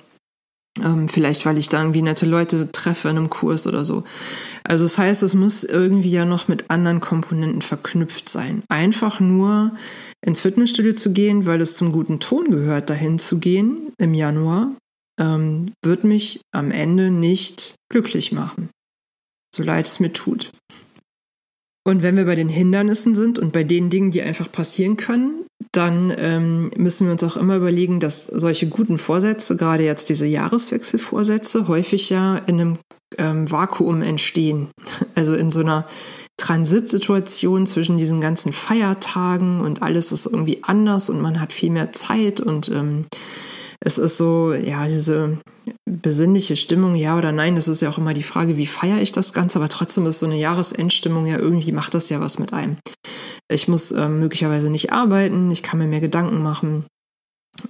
Ähm, 0.82 1.08
vielleicht, 1.08 1.46
weil 1.46 1.56
ich 1.56 1.68
da 1.68 1.80
irgendwie 1.80 2.02
nette 2.02 2.26
Leute 2.26 2.72
treffe 2.72 3.08
in 3.08 3.16
einem 3.16 3.30
Kurs 3.30 3.68
oder 3.68 3.84
so. 3.84 4.02
Also, 4.64 4.86
das 4.86 4.98
heißt, 4.98 5.22
es 5.22 5.34
muss 5.34 5.62
irgendwie 5.62 6.10
ja 6.10 6.24
noch 6.24 6.48
mit 6.48 6.68
anderen 6.68 7.00
Komponenten 7.00 7.62
verknüpft 7.62 8.28
sein. 8.28 8.64
Einfach 8.68 9.20
nur 9.20 9.76
ins 10.20 10.40
Fitnessstudio 10.40 10.94
zu 10.94 11.12
gehen, 11.12 11.46
weil 11.46 11.60
es 11.60 11.76
zum 11.76 11.92
guten 11.92 12.18
Ton 12.18 12.50
gehört, 12.50 12.90
dahin 12.90 13.20
zu 13.20 13.38
gehen 13.38 13.92
im 13.98 14.14
Januar, 14.14 14.74
ähm, 15.20 15.72
wird 15.84 16.02
mich 16.02 16.40
am 16.52 16.72
Ende 16.72 17.12
nicht 17.12 17.76
glücklich 17.88 18.32
machen. 18.32 18.68
So 19.54 19.62
leid 19.62 19.86
es 19.86 20.00
mir 20.00 20.12
tut. 20.12 20.50
Und 21.86 22.02
wenn 22.02 22.16
wir 22.16 22.24
bei 22.24 22.34
den 22.34 22.48
Hindernissen 22.48 23.14
sind 23.14 23.38
und 23.38 23.52
bei 23.52 23.62
den 23.62 23.90
Dingen, 23.90 24.10
die 24.10 24.22
einfach 24.22 24.50
passieren 24.50 24.96
können, 24.96 25.44
dann 25.72 26.12
ähm, 26.16 26.70
müssen 26.76 27.06
wir 27.06 27.12
uns 27.12 27.24
auch 27.24 27.36
immer 27.36 27.56
überlegen, 27.56 28.00
dass 28.00 28.26
solche 28.26 28.68
guten 28.68 28.96
Vorsätze, 28.96 29.56
gerade 29.56 29.84
jetzt 29.84 30.08
diese 30.08 30.26
Jahreswechselvorsätze, 30.26 31.68
häufig 31.68 32.10
ja 32.10 32.36
in 32.46 32.60
einem 32.60 32.78
ähm, 33.18 33.50
Vakuum 33.50 34.02
entstehen. 34.02 34.68
Also 35.14 35.34
in 35.34 35.52
so 35.52 35.60
einer 35.60 35.86
Transitsituation 36.38 37.66
zwischen 37.66 37.98
diesen 37.98 38.20
ganzen 38.20 38.52
Feiertagen 38.52 39.60
und 39.60 39.82
alles 39.82 40.10
ist 40.10 40.26
irgendwie 40.26 40.58
anders 40.62 41.08
und 41.08 41.20
man 41.20 41.40
hat 41.40 41.52
viel 41.52 41.70
mehr 41.70 41.92
Zeit 41.92 42.40
und 42.40 42.68
ähm, 42.68 43.06
es 43.84 43.98
ist 43.98 44.16
so, 44.16 44.54
ja, 44.54 44.88
diese 44.88 45.38
besinnliche 45.84 46.56
Stimmung, 46.56 46.94
ja 46.94 47.18
oder 47.18 47.32
nein, 47.32 47.54
das 47.54 47.68
ist 47.68 47.82
ja 47.82 47.90
auch 47.90 47.98
immer 47.98 48.14
die 48.14 48.22
Frage, 48.22 48.56
wie 48.56 48.66
feiere 48.66 49.02
ich 49.02 49.12
das 49.12 49.34
Ganze, 49.34 49.58
aber 49.58 49.68
trotzdem 49.68 50.06
ist 50.06 50.20
so 50.20 50.26
eine 50.26 50.38
Jahresendstimmung 50.38 51.26
ja 51.26 51.38
irgendwie 51.38 51.72
macht 51.72 51.92
das 51.92 52.08
ja 52.08 52.20
was 52.20 52.38
mit 52.38 52.54
einem. 52.54 52.78
Ich 53.48 53.68
muss 53.68 53.92
ähm, 53.92 54.20
möglicherweise 54.20 54.70
nicht 54.70 54.92
arbeiten, 54.92 55.50
ich 55.50 55.62
kann 55.62 55.78
mir 55.78 55.86
mehr 55.86 56.00
Gedanken 56.00 56.42
machen. 56.42 56.86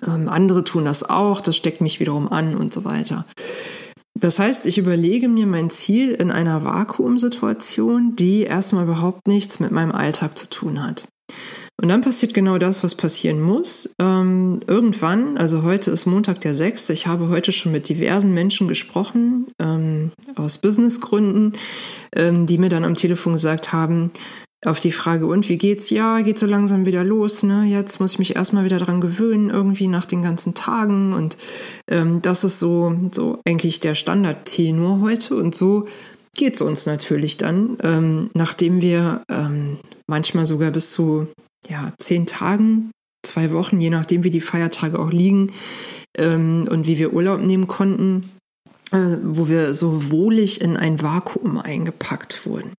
Ähm, 0.06 0.28
andere 0.28 0.62
tun 0.62 0.84
das 0.84 1.02
auch, 1.02 1.40
das 1.40 1.56
steckt 1.56 1.80
mich 1.80 1.98
wiederum 1.98 2.30
an 2.30 2.56
und 2.56 2.72
so 2.72 2.84
weiter. 2.84 3.26
Das 4.14 4.38
heißt, 4.38 4.66
ich 4.66 4.78
überlege 4.78 5.28
mir 5.28 5.46
mein 5.46 5.68
Ziel 5.68 6.12
in 6.12 6.30
einer 6.30 6.64
Vakuumsituation, 6.64 8.14
die 8.14 8.42
erstmal 8.42 8.84
überhaupt 8.84 9.26
nichts 9.26 9.58
mit 9.58 9.72
meinem 9.72 9.90
Alltag 9.90 10.38
zu 10.38 10.48
tun 10.48 10.80
hat. 10.80 11.08
Und 11.80 11.88
dann 11.88 12.02
passiert 12.02 12.34
genau 12.34 12.58
das, 12.58 12.84
was 12.84 12.94
passieren 12.94 13.40
muss. 13.40 13.94
Ähm, 14.00 14.60
irgendwann, 14.66 15.36
also 15.36 15.64
heute 15.64 15.90
ist 15.90 16.06
Montag 16.06 16.40
der 16.40 16.54
6. 16.54 16.90
Ich 16.90 17.06
habe 17.06 17.28
heute 17.28 17.50
schon 17.50 17.72
mit 17.72 17.88
diversen 17.88 18.32
Menschen 18.32 18.68
gesprochen, 18.68 19.46
ähm, 19.60 20.12
aus 20.36 20.58
Businessgründen, 20.58 21.54
ähm, 22.14 22.46
die 22.46 22.58
mir 22.58 22.68
dann 22.68 22.84
am 22.84 22.94
Telefon 22.94 23.34
gesagt 23.34 23.72
haben, 23.72 24.12
auf 24.64 24.80
die 24.80 24.92
Frage, 24.92 25.26
und 25.26 25.48
wie 25.48 25.58
geht's? 25.58 25.90
Ja, 25.90 26.20
geht 26.20 26.38
so 26.38 26.46
langsam 26.46 26.86
wieder 26.86 27.04
los, 27.04 27.42
ne? 27.42 27.64
Jetzt 27.64 28.00
muss 28.00 28.12
ich 28.12 28.18
mich 28.18 28.36
erstmal 28.36 28.64
wieder 28.64 28.78
dran 28.78 29.00
gewöhnen, 29.00 29.50
irgendwie 29.50 29.88
nach 29.88 30.06
den 30.06 30.22
ganzen 30.22 30.54
Tagen. 30.54 31.12
Und 31.12 31.36
ähm, 31.88 32.22
das 32.22 32.44
ist 32.44 32.58
so, 32.58 32.96
so 33.12 33.40
eigentlich 33.46 33.80
der 33.80 33.94
Standardtenor 33.94 35.00
heute. 35.00 35.36
Und 35.36 35.54
so 35.54 35.86
geht's 36.34 36.62
uns 36.62 36.86
natürlich 36.86 37.36
dann, 37.36 37.76
ähm, 37.82 38.30
nachdem 38.32 38.80
wir 38.80 39.22
ähm, 39.28 39.76
manchmal 40.06 40.46
sogar 40.46 40.70
bis 40.70 40.92
zu 40.92 41.28
ja, 41.68 41.92
zehn 41.98 42.26
Tagen, 42.26 42.90
zwei 43.24 43.50
Wochen, 43.50 43.80
je 43.80 43.90
nachdem, 43.90 44.24
wie 44.24 44.30
die 44.30 44.40
Feiertage 44.40 44.98
auch 44.98 45.10
liegen 45.10 45.52
ähm, 46.16 46.68
und 46.70 46.86
wie 46.86 46.98
wir 46.98 47.12
Urlaub 47.12 47.40
nehmen 47.40 47.66
konnten, 47.66 48.28
äh, 48.92 49.16
wo 49.22 49.48
wir 49.48 49.74
so 49.74 50.10
wohlig 50.10 50.60
in 50.60 50.76
ein 50.76 51.02
Vakuum 51.02 51.58
eingepackt 51.58 52.46
wurden. 52.46 52.72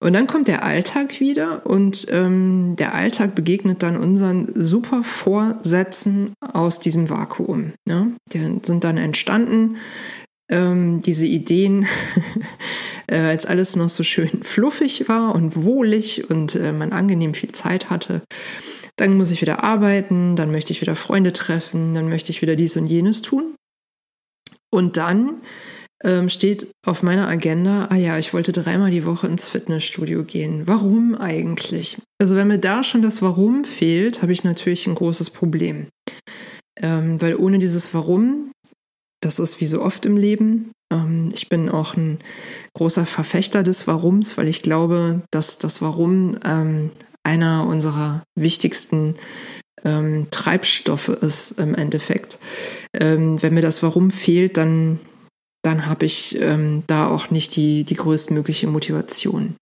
Und 0.00 0.12
dann 0.12 0.28
kommt 0.28 0.46
der 0.46 0.62
Alltag 0.62 1.18
wieder 1.18 1.66
und 1.66 2.06
ähm, 2.10 2.76
der 2.76 2.94
Alltag 2.94 3.34
begegnet 3.34 3.82
dann 3.82 3.96
unseren 3.96 4.48
super 4.54 5.02
Vorsätzen 5.02 6.34
aus 6.40 6.78
diesem 6.78 7.10
Vakuum. 7.10 7.72
Ne? 7.84 8.12
Die 8.32 8.60
sind 8.62 8.84
dann 8.84 8.96
entstanden, 8.96 9.76
ähm, 10.48 11.02
diese 11.02 11.26
Ideen, 11.26 11.86
äh, 13.08 13.18
als 13.18 13.46
alles 13.46 13.76
noch 13.76 13.88
so 13.88 14.02
schön 14.02 14.28
fluffig 14.42 15.08
war 15.08 15.34
und 15.34 15.56
wohlig 15.56 16.30
und 16.30 16.54
äh, 16.54 16.72
man 16.72 16.92
angenehm 16.92 17.34
viel 17.34 17.52
Zeit 17.52 17.90
hatte. 17.90 18.22
Dann 18.96 19.16
muss 19.16 19.30
ich 19.30 19.40
wieder 19.40 19.64
arbeiten, 19.64 20.36
dann 20.36 20.50
möchte 20.50 20.72
ich 20.72 20.80
wieder 20.80 20.96
Freunde 20.96 21.32
treffen, 21.32 21.94
dann 21.94 22.08
möchte 22.08 22.30
ich 22.30 22.42
wieder 22.42 22.56
dies 22.56 22.76
und 22.76 22.86
jenes 22.86 23.22
tun. 23.22 23.54
Und 24.70 24.96
dann 24.96 25.40
ähm, 26.04 26.28
steht 26.28 26.68
auf 26.86 27.02
meiner 27.02 27.28
Agenda, 27.28 27.88
ah 27.90 27.96
ja, 27.96 28.18
ich 28.18 28.32
wollte 28.32 28.52
dreimal 28.52 28.90
die 28.90 29.04
Woche 29.04 29.26
ins 29.26 29.48
Fitnessstudio 29.48 30.24
gehen. 30.24 30.66
Warum 30.66 31.14
eigentlich? 31.14 31.98
Also 32.20 32.36
wenn 32.36 32.48
mir 32.48 32.58
da 32.58 32.84
schon 32.84 33.02
das 33.02 33.22
Warum 33.22 33.64
fehlt, 33.64 34.22
habe 34.22 34.32
ich 34.32 34.44
natürlich 34.44 34.86
ein 34.86 34.94
großes 34.94 35.30
Problem. 35.30 35.88
Ähm, 36.80 37.20
weil 37.20 37.34
ohne 37.36 37.58
dieses 37.58 37.92
Warum, 37.94 38.52
das 39.20 39.38
ist 39.38 39.60
wie 39.60 39.66
so 39.66 39.82
oft 39.82 40.06
im 40.06 40.16
Leben, 40.16 40.72
ähm, 40.92 41.30
ich 41.34 41.48
bin 41.48 41.68
auch 41.68 41.96
ein 41.96 42.18
großer 42.74 43.06
Verfechter 43.06 43.62
des 43.62 43.86
Warums, 43.86 44.38
weil 44.38 44.48
ich 44.48 44.62
glaube, 44.62 45.22
dass 45.30 45.58
das 45.58 45.82
Warum 45.82 46.38
ähm, 46.44 46.90
einer 47.24 47.66
unserer 47.66 48.22
wichtigsten 48.34 49.16
ähm, 49.84 50.28
Treibstoffe 50.30 51.08
ist 51.08 51.52
im 51.52 51.74
Endeffekt. 51.74 52.38
Wenn 52.92 53.36
mir 53.36 53.60
das 53.60 53.82
Warum 53.82 54.10
fehlt, 54.10 54.56
dann 54.56 54.98
dann 55.62 55.86
habe 55.86 56.06
ich 56.06 56.38
da 56.86 57.08
auch 57.08 57.30
nicht 57.30 57.54
die, 57.56 57.84
die 57.84 57.96
größtmögliche 57.96 58.66
Motivation. 58.66 59.56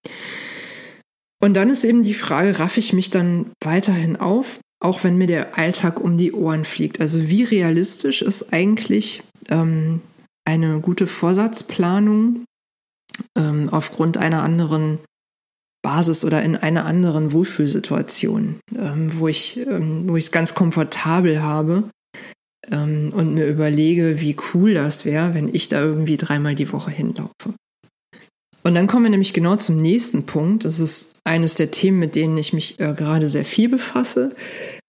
Und 1.42 1.54
dann 1.54 1.70
ist 1.70 1.84
eben 1.84 2.02
die 2.02 2.14
Frage, 2.14 2.58
raffe 2.58 2.78
ich 2.78 2.92
mich 2.92 3.10
dann 3.10 3.50
weiterhin 3.64 4.16
auf, 4.16 4.60
auch 4.80 5.04
wenn 5.04 5.16
mir 5.16 5.26
der 5.26 5.58
Alltag 5.58 6.00
um 6.00 6.16
die 6.18 6.32
Ohren 6.32 6.64
fliegt? 6.64 7.00
Also 7.00 7.28
wie 7.28 7.44
realistisch 7.44 8.22
ist 8.22 8.52
eigentlich 8.52 9.22
ähm, 9.48 10.00
eine 10.44 10.80
gute 10.80 11.06
Vorsatzplanung 11.06 12.44
ähm, 13.36 13.68
aufgrund 13.70 14.16
einer 14.16 14.42
anderen 14.42 14.98
Basis 15.82 16.24
oder 16.24 16.42
in 16.42 16.56
einer 16.56 16.84
anderen 16.84 17.32
Wohlfühlsituation, 17.32 18.60
ähm, 18.76 19.12
wo 19.18 19.28
ich 19.28 19.56
ähm, 19.58 20.08
wo 20.08 20.16
ich 20.16 20.24
es 20.26 20.32
ganz 20.32 20.54
komfortabel 20.54 21.42
habe, 21.42 21.90
ähm, 22.70 23.12
und 23.14 23.34
mir 23.34 23.46
überlege, 23.46 24.20
wie 24.20 24.36
cool 24.54 24.74
das 24.74 25.04
wäre, 25.04 25.34
wenn 25.34 25.52
ich 25.52 25.68
da 25.68 25.80
irgendwie 25.80 26.16
dreimal 26.16 26.54
die 26.54 26.72
Woche 26.72 26.90
hinlaufe. 26.90 27.54
Und 28.66 28.74
dann 28.74 28.88
kommen 28.88 29.04
wir 29.04 29.10
nämlich 29.10 29.32
genau 29.32 29.54
zum 29.54 29.76
nächsten 29.80 30.26
Punkt. 30.26 30.64
Das 30.64 30.80
ist 30.80 31.20
eines 31.22 31.54
der 31.54 31.70
Themen, 31.70 32.00
mit 32.00 32.16
denen 32.16 32.36
ich 32.36 32.52
mich 32.52 32.80
äh, 32.80 32.94
gerade 32.94 33.28
sehr 33.28 33.44
viel 33.44 33.68
befasse. 33.68 34.34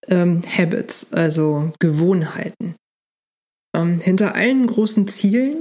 Ähm, 0.08 0.42
Habits, 0.58 1.13
also 1.13 1.72
Gewohnheiten. 1.78 2.74
Ähm, 3.76 4.00
hinter 4.00 4.34
allen 4.34 4.66
großen 4.66 5.08
Zielen 5.08 5.58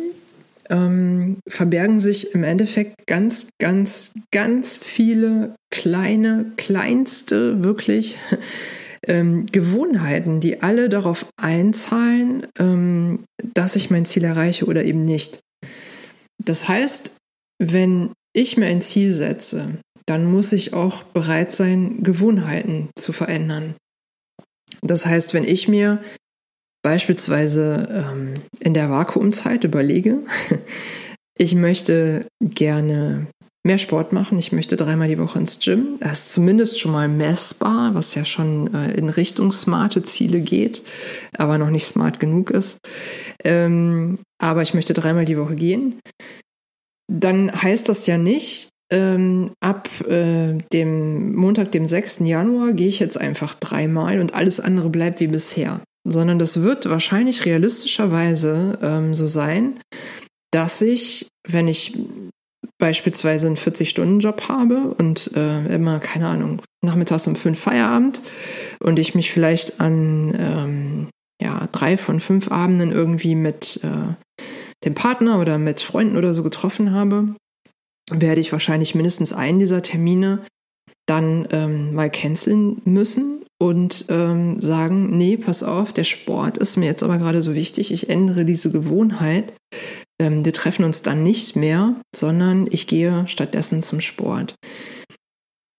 ähm, 0.71 1.41
verbergen 1.47 2.01
sich 2.01 2.33
im 2.35 2.43
Endeffekt 2.43 3.07
ganz, 3.07 3.49
ganz, 3.61 4.15
ganz 4.33 4.79
viele 4.79 5.55
kleine, 5.71 6.53
kleinste, 6.57 7.63
wirklich 7.63 8.17
ähm, 9.07 9.45
Gewohnheiten, 9.45 10.41
die 10.41 10.63
alle 10.63 10.89
darauf 10.89 11.27
einzahlen, 11.37 12.47
ähm, 12.59 13.25
dass 13.53 13.77
ich 13.77 13.91
mein 13.91 14.07
Ziel 14.07 14.25
erreiche 14.25 14.65
oder 14.65 14.87
eben 14.87 15.05
nicht. 15.05 15.41
Das 16.43 16.67
heißt, 16.67 17.13
wenn 17.59 18.13
ich 18.33 18.57
mir 18.57 18.67
ein 18.67 18.81
Ziel 18.81 19.13
setze, 19.13 19.79
dann 20.07 20.25
muss 20.25 20.53
ich 20.53 20.73
auch 20.73 21.03
bereit 21.03 21.53
sein, 21.53 22.03
Gewohnheiten 22.03 22.91
zu 22.95 23.13
verändern. 23.13 23.75
Das 24.83 25.07
heißt, 25.07 25.35
wenn 25.35 25.45
ich 25.45 25.69
mir 25.69 26.03
beispielsweise 26.83 27.89
ähm, 27.91 28.35
in 28.61 28.75
der 28.75 28.91
Vakuumzeit 28.91 29.65
überlege, 29.65 30.21
ich 31.39 31.55
möchte 31.55 32.29
gerne 32.41 33.27
mehr 33.67 33.79
Sport 33.79 34.13
machen. 34.13 34.39
Ich 34.39 34.53
möchte 34.53 34.77
dreimal 34.77 35.09
die 35.09 35.19
Woche 35.19 35.41
ins 35.41 35.59
Gym. 35.59 35.97
Das 35.99 36.21
ist 36.21 36.33
zumindest 36.33 36.79
schon 36.79 36.93
mal 36.93 37.09
messbar, 37.09 37.95
was 37.95 38.15
ja 38.15 38.25
schon 38.25 38.73
äh, 38.73 38.93
in 38.93 39.11
Richtung 39.11 39.51
smarte 39.51 40.03
Ziele 40.03 40.41
geht, 40.41 40.83
aber 41.37 41.59
noch 41.59 41.71
nicht 41.71 41.87
smart 41.87 42.21
genug 42.21 42.51
ist. 42.51 42.79
Ähm, 43.45 44.19
aber 44.39 44.63
ich 44.63 44.73
möchte 44.73 44.95
dreimal 44.95 45.25
die 45.25 45.37
Woche 45.37 45.57
gehen. 45.57 45.99
Dann 47.13 47.51
heißt 47.53 47.89
das 47.89 48.07
ja 48.07 48.19
nicht, 48.19 48.69
ähm, 48.91 49.53
ab 49.61 49.89
äh, 50.07 50.59
dem 50.73 51.35
Montag, 51.35 51.73
dem 51.73 51.87
6. 51.87 52.21
Januar, 52.21 52.73
gehe 52.73 52.89
ich 52.89 52.99
jetzt 52.99 53.19
einfach 53.19 53.55
dreimal 53.55 54.21
und 54.21 54.35
alles 54.35 54.61
andere 54.61 54.91
bleibt 54.91 55.21
wie 55.21 55.27
bisher. 55.27 55.81
Sondern 56.09 56.39
das 56.39 56.63
wird 56.63 56.89
wahrscheinlich 56.89 57.45
realistischerweise 57.45 58.79
ähm, 58.81 59.15
so 59.15 59.27
sein, 59.27 59.81
dass 60.53 60.81
ich, 60.83 61.27
wenn 61.49 61.67
ich 61.67 61.99
beispielsweise 62.79 63.49
einen 63.49 63.57
40-Stunden-Job 63.57 64.49
habe 64.49 64.95
und 64.99 65.33
äh, 65.37 65.67
immer, 65.75 65.99
keine 65.99 66.29
Ahnung, 66.29 66.63
nachmittags 66.85 67.27
um 67.27 67.35
fünf 67.35 67.59
Feierabend 67.59 68.21
und 68.81 68.99
ich 68.99 69.15
mich 69.15 69.33
vielleicht 69.33 69.81
an 69.81 70.37
ähm, 70.39 71.09
ja, 71.43 71.69
drei 71.73 71.97
von 71.97 72.21
fünf 72.21 72.51
Abenden 72.51 72.93
irgendwie 72.93 73.35
mit 73.35 73.81
äh, 73.83 74.15
dem 74.87 74.95
Partner 74.95 75.41
oder 75.41 75.59
mit 75.59 75.81
Freunden 75.81 76.17
oder 76.17 76.33
so 76.33 76.43
getroffen 76.43 76.93
habe, 76.93 77.35
werde 78.11 78.41
ich 78.41 78.53
wahrscheinlich 78.53 78.95
mindestens 78.95 79.33
einen 79.33 79.59
dieser 79.59 79.83
Termine 79.83 80.45
dann 81.07 81.47
ähm, 81.51 81.95
mal 81.95 82.11
canceln 82.11 82.81
müssen 82.85 83.45
und 83.61 84.07
ähm, 84.09 84.61
sagen, 84.61 85.17
nee, 85.17 85.37
pass 85.37 85.63
auf, 85.63 85.93
der 85.93 86.05
Sport 86.05 86.59
ist 86.59 86.77
mir 86.77 86.87
jetzt 86.87 87.03
aber 87.03 87.19
gerade 87.19 87.43
so 87.43 87.55
wichtig, 87.55 87.93
ich 87.93 88.09
ändere 88.09 88.45
diese 88.45 88.71
Gewohnheit 88.71 89.53
ähm, 90.19 90.45
wir 90.45 90.53
treffen 90.53 90.85
uns 90.85 91.03
dann 91.03 91.23
nicht 91.23 91.57
mehr, 91.57 91.95
sondern 92.15 92.67
ich 92.71 92.87
gehe 92.87 93.27
stattdessen 93.29 93.83
zum 93.83 94.01
Sport. 94.01 94.55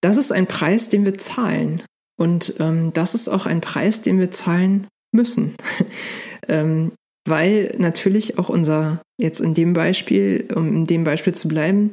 Das 0.01 0.17
ist 0.17 0.31
ein 0.31 0.47
Preis, 0.47 0.89
den 0.89 1.05
wir 1.05 1.17
zahlen. 1.17 1.81
Und 2.19 2.55
ähm, 2.59 2.93
das 2.93 3.15
ist 3.15 3.29
auch 3.29 3.45
ein 3.45 3.61
Preis, 3.61 4.01
den 4.01 4.19
wir 4.19 4.31
zahlen 4.31 4.87
müssen. 5.11 5.55
weil 7.29 7.75
natürlich 7.77 8.37
auch 8.37 8.49
unser, 8.49 9.01
jetzt 9.19 9.39
in 9.41 9.53
dem 9.53 9.73
Beispiel, 9.73 10.47
um 10.55 10.67
in 10.67 10.87
dem 10.87 11.03
Beispiel 11.03 11.33
zu 11.33 11.47
bleiben, 11.47 11.91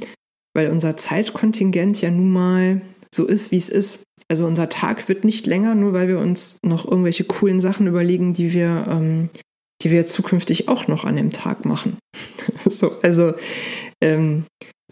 weil 0.55 0.71
unser 0.71 0.97
Zeitkontingent 0.97 2.01
ja 2.01 2.11
nun 2.11 2.33
mal 2.33 2.81
so 3.15 3.27
ist, 3.27 3.51
wie 3.51 3.57
es 3.57 3.69
ist. 3.69 4.03
Also 4.29 4.47
unser 4.47 4.69
Tag 4.69 5.09
wird 5.09 5.25
nicht 5.25 5.47
länger, 5.47 5.75
nur 5.75 5.93
weil 5.93 6.09
wir 6.09 6.19
uns 6.19 6.59
noch 6.65 6.87
irgendwelche 6.87 7.25
coolen 7.25 7.61
Sachen 7.61 7.87
überlegen, 7.87 8.35
die 8.35 8.53
wir, 8.53 8.85
ähm, 8.89 9.29
die 9.83 9.91
wir 9.91 10.07
zukünftig 10.07 10.69
auch 10.69 10.89
noch 10.89 11.05
an 11.05 11.17
dem 11.17 11.31
Tag 11.31 11.65
machen. 11.65 11.99
so, 12.69 12.93
also 13.03 13.35
ähm, 14.01 14.45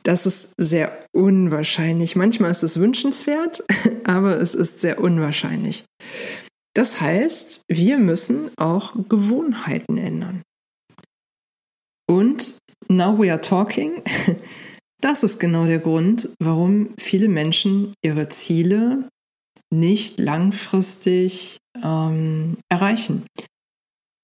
das 0.03 0.27
ist 0.27 0.55
sehr 0.59 1.07
unwahrscheinlich. 1.13 2.17
Manchmal 2.17 2.51
ist 2.51 2.63
es 2.63 2.81
wünschenswert, 2.81 3.65
aber 4.05 4.41
es 4.41 4.55
ist 4.55 4.81
sehr 4.81 5.01
unwahrscheinlich. 5.01 5.85
Das 6.75 7.01
heißt, 7.01 7.63
wir 7.69 7.99
müssen 7.99 8.51
auch 8.57 8.95
Gewohnheiten 9.09 9.99
ändern. 9.99 10.43
Und 12.09 12.59
now 12.89 13.19
we 13.19 13.31
are 13.31 13.41
talking. 13.41 14.03
Das 15.03 15.25
ist 15.25 15.41
genau 15.41 15.67
der 15.67 15.81
Grund, 15.81 16.29
warum 16.39 16.95
viele 16.97 17.29
Menschen 17.29 17.93
ihre 18.05 18.29
Ziele 18.29 19.09
nicht 19.75 20.21
langfristig 20.21 21.59
ähm, 21.83 22.57
erreichen. 22.69 23.27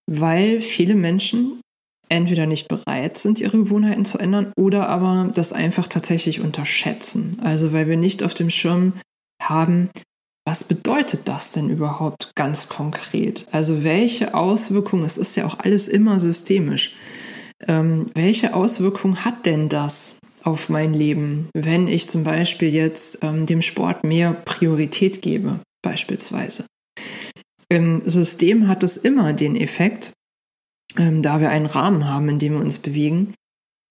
Weil 0.09 0.61
viele 0.61 0.95
Menschen 0.95 1.61
entweder 2.09 2.47
nicht 2.47 2.69
bereit 2.69 3.19
sind, 3.19 3.41
ihre 3.41 3.59
Gewohnheiten 3.59 4.05
zu 4.05 4.19
ändern 4.19 4.53
oder 4.57 4.89
aber 4.89 5.33
das 5.35 5.53
einfach 5.53 5.89
tatsächlich 5.89 6.41
unterschätzen. 6.41 7.39
Also 7.43 7.73
weil 7.73 7.89
wir 7.89 7.97
nicht 7.97 8.23
auf 8.23 8.35
dem 8.35 8.49
Schirm 8.49 8.93
haben, 9.43 9.91
was 10.49 10.65
bedeutet 10.65 11.29
das 11.29 11.53
denn 11.53 11.69
überhaupt 11.69 12.31
ganz 12.35 12.71
konkret? 12.71 13.47
Also 13.53 13.85
welche 13.85 14.33
Auswirkungen, 14.33 15.05
es 15.05 15.19
ist 15.19 15.37
ja 15.37 15.45
auch 15.45 15.59
alles 15.59 15.89
immer 15.89 16.19
systemisch, 16.21 16.95
ähm, 17.67 18.07
welche 18.15 18.55
Auswirkungen 18.55 19.27
hat 19.27 19.45
denn 19.45 19.69
das 19.69 20.17
auf 20.45 20.71
mein 20.71 20.95
Leben, 20.95 21.51
wenn 21.53 21.87
ich 21.87 22.09
zum 22.09 22.25
Beispiel 22.25 22.73
jetzt 22.73 23.19
ähm, 23.21 23.45
dem 23.45 23.61
Sport 23.61 24.05
mehr 24.05 24.33
Priorität 24.33 25.21
gebe, 25.21 25.61
beispielsweise? 25.83 26.65
Im 27.69 28.01
System 28.09 28.69
hat 28.69 28.83
es 28.83 28.97
immer 28.97 29.35
den 29.35 29.55
Effekt, 29.55 30.13
ähm, 30.97 31.21
da 31.21 31.43
wir 31.43 31.51
einen 31.51 31.67
Rahmen 31.67 32.09
haben, 32.09 32.31
in 32.31 32.39
dem 32.39 32.55
wir 32.55 32.61
uns 32.61 32.79
bewegen, 32.79 33.35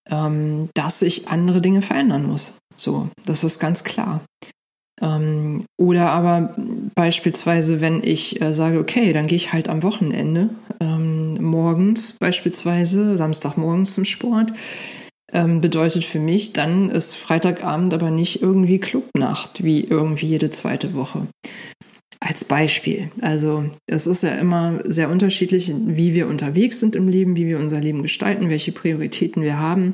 ähm, 0.09 0.69
dass 0.73 1.01
sich 1.01 1.27
andere 1.27 1.61
Dinge 1.61 1.83
verändern 1.83 2.25
muss. 2.25 2.55
So, 2.75 3.09
das 3.25 3.43
ist 3.43 3.59
ganz 3.59 3.83
klar. 3.83 4.21
Ähm, 5.01 5.65
oder 5.77 6.09
aber 6.09 6.55
beispielsweise, 6.95 7.81
wenn 7.81 8.01
ich 8.03 8.41
äh, 8.41 8.53
sage, 8.53 8.79
okay, 8.79 9.13
dann 9.13 9.27
gehe 9.27 9.37
ich 9.37 9.53
halt 9.53 9.69
am 9.69 9.83
Wochenende 9.83 10.49
ähm, 10.79 11.41
morgens 11.41 12.13
beispielsweise, 12.13 13.17
Samstagmorgens 13.17 13.93
zum 13.93 14.05
Sport, 14.05 14.53
ähm, 15.33 15.61
bedeutet 15.61 16.03
für 16.03 16.19
mich, 16.19 16.53
dann 16.53 16.89
ist 16.89 17.15
Freitagabend 17.15 17.93
aber 17.93 18.11
nicht 18.11 18.41
irgendwie 18.41 18.79
Clubnacht 18.79 19.63
wie 19.63 19.83
irgendwie 19.83 20.27
jede 20.27 20.49
zweite 20.49 20.93
Woche. 20.93 21.27
Als 22.19 22.45
Beispiel. 22.45 23.11
Also 23.21 23.65
es 23.85 24.07
ist 24.07 24.23
ja 24.23 24.31
immer 24.31 24.79
sehr 24.85 25.09
unterschiedlich, 25.09 25.71
wie 25.85 26.15
wir 26.15 26.27
unterwegs 26.27 26.79
sind 26.79 26.95
im 26.95 27.07
Leben, 27.07 27.35
wie 27.35 27.45
wir 27.45 27.59
unser 27.59 27.79
Leben 27.79 28.01
gestalten, 28.01 28.49
welche 28.49 28.71
Prioritäten 28.71 29.43
wir 29.43 29.59
haben. 29.59 29.93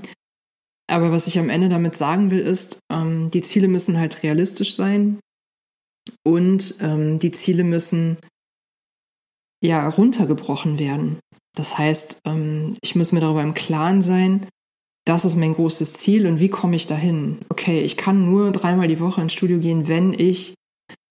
Aber 0.87 1.11
was 1.11 1.27
ich 1.27 1.39
am 1.39 1.49
Ende 1.49 1.69
damit 1.69 1.95
sagen 1.95 2.29
will, 2.31 2.39
ist, 2.39 2.79
ähm, 2.91 3.29
die 3.31 3.41
Ziele 3.41 3.67
müssen 3.67 3.97
halt 3.97 4.23
realistisch 4.23 4.75
sein 4.75 5.19
und 6.25 6.75
ähm, 6.81 7.19
die 7.19 7.31
Ziele 7.31 7.63
müssen 7.63 8.17
ja 9.63 9.87
runtergebrochen 9.87 10.77
werden. 10.77 11.19
Das 11.55 11.77
heißt, 11.77 12.19
ähm, 12.25 12.75
ich 12.81 12.95
muss 12.95 13.11
mir 13.11 13.21
darüber 13.21 13.41
im 13.41 13.53
Klaren 13.53 14.01
sein, 14.01 14.47
das 15.05 15.25
ist 15.25 15.35
mein 15.35 15.53
großes 15.53 15.93
Ziel 15.93 16.27
und 16.27 16.39
wie 16.39 16.49
komme 16.49 16.75
ich 16.75 16.87
dahin? 16.87 17.39
Okay, 17.49 17.81
ich 17.81 17.97
kann 17.97 18.25
nur 18.29 18.51
dreimal 18.51 18.87
die 18.87 18.99
Woche 18.99 19.21
ins 19.21 19.33
Studio 19.33 19.59
gehen, 19.59 19.87
wenn 19.87 20.13
ich 20.13 20.53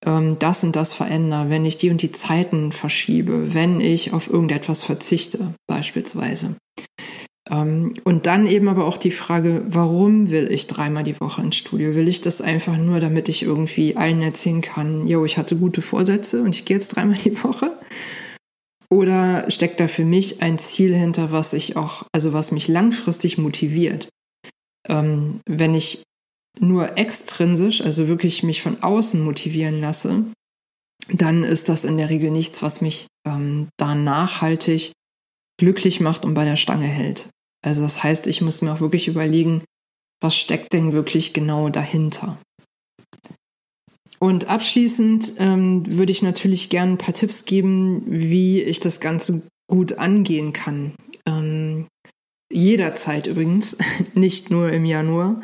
ähm, 0.04 0.38
das 0.38 0.64
und 0.64 0.76
das 0.76 0.94
verändere, 0.94 1.50
wenn 1.50 1.64
ich 1.64 1.76
die 1.76 1.90
und 1.90 2.02
die 2.02 2.12
Zeiten 2.12 2.72
verschiebe, 2.72 3.54
wenn 3.54 3.80
ich 3.80 4.12
auf 4.12 4.30
irgendetwas 4.30 4.82
verzichte, 4.82 5.54
beispielsweise. 5.66 6.56
Ähm, 7.52 7.92
und 8.04 8.26
dann 8.26 8.46
eben 8.46 8.68
aber 8.68 8.86
auch 8.86 8.96
die 8.96 9.10
Frage, 9.10 9.62
warum 9.68 10.30
will 10.30 10.50
ich 10.50 10.66
dreimal 10.66 11.04
die 11.04 11.20
Woche 11.20 11.42
ins 11.42 11.56
Studio? 11.56 11.94
Will 11.94 12.08
ich 12.08 12.22
das 12.22 12.40
einfach 12.40 12.76
nur, 12.78 12.98
damit 12.98 13.28
ich 13.28 13.42
irgendwie 13.42 13.96
allen 13.96 14.22
erzählen 14.22 14.62
kann, 14.62 15.06
yo, 15.06 15.24
ich 15.24 15.36
hatte 15.36 15.56
gute 15.56 15.82
Vorsätze 15.82 16.42
und 16.42 16.54
ich 16.54 16.64
gehe 16.64 16.76
jetzt 16.76 16.96
dreimal 16.96 17.18
die 17.18 17.42
Woche? 17.44 17.78
Oder 18.88 19.50
steckt 19.50 19.80
da 19.80 19.88
für 19.88 20.04
mich 20.04 20.42
ein 20.42 20.58
Ziel 20.58 20.94
hinter, 20.94 21.32
was 21.32 21.52
ich 21.52 21.76
auch, 21.76 22.04
also 22.12 22.32
was 22.32 22.52
mich 22.52 22.68
langfristig 22.68 23.38
motiviert? 23.38 24.08
Ähm, 24.88 25.40
wenn 25.46 25.74
ich 25.74 26.02
nur 26.58 26.98
extrinsisch, 26.98 27.80
also 27.80 28.08
wirklich 28.08 28.42
mich 28.42 28.60
von 28.60 28.82
außen 28.82 29.22
motivieren 29.22 29.80
lasse, 29.80 30.24
dann 31.08 31.44
ist 31.44 31.68
das 31.68 31.84
in 31.84 31.96
der 31.96 32.10
Regel 32.10 32.30
nichts, 32.30 32.62
was 32.62 32.80
mich 32.80 33.06
ähm, 33.26 33.68
da 33.78 33.94
nachhaltig 33.94 34.92
glücklich 35.58 36.00
macht 36.00 36.24
und 36.24 36.34
bei 36.34 36.44
der 36.44 36.56
Stange 36.56 36.86
hält. 36.86 37.28
Also 37.62 37.82
das 37.82 38.02
heißt, 38.02 38.26
ich 38.26 38.40
muss 38.40 38.62
mir 38.62 38.72
auch 38.72 38.80
wirklich 38.80 39.08
überlegen, 39.08 39.62
was 40.20 40.36
steckt 40.36 40.72
denn 40.72 40.92
wirklich 40.92 41.32
genau 41.32 41.68
dahinter. 41.68 42.38
Und 44.18 44.48
abschließend 44.48 45.34
ähm, 45.38 45.84
würde 45.86 46.12
ich 46.12 46.22
natürlich 46.22 46.68
gerne 46.68 46.92
ein 46.92 46.98
paar 46.98 47.14
Tipps 47.14 47.44
geben, 47.44 48.04
wie 48.06 48.62
ich 48.62 48.78
das 48.78 49.00
Ganze 49.00 49.42
gut 49.68 49.94
angehen 49.94 50.52
kann. 50.52 50.92
Ähm, 51.26 51.88
jederzeit 52.52 53.26
übrigens, 53.26 53.78
nicht 54.14 54.50
nur 54.50 54.70
im 54.72 54.84
Januar. 54.84 55.42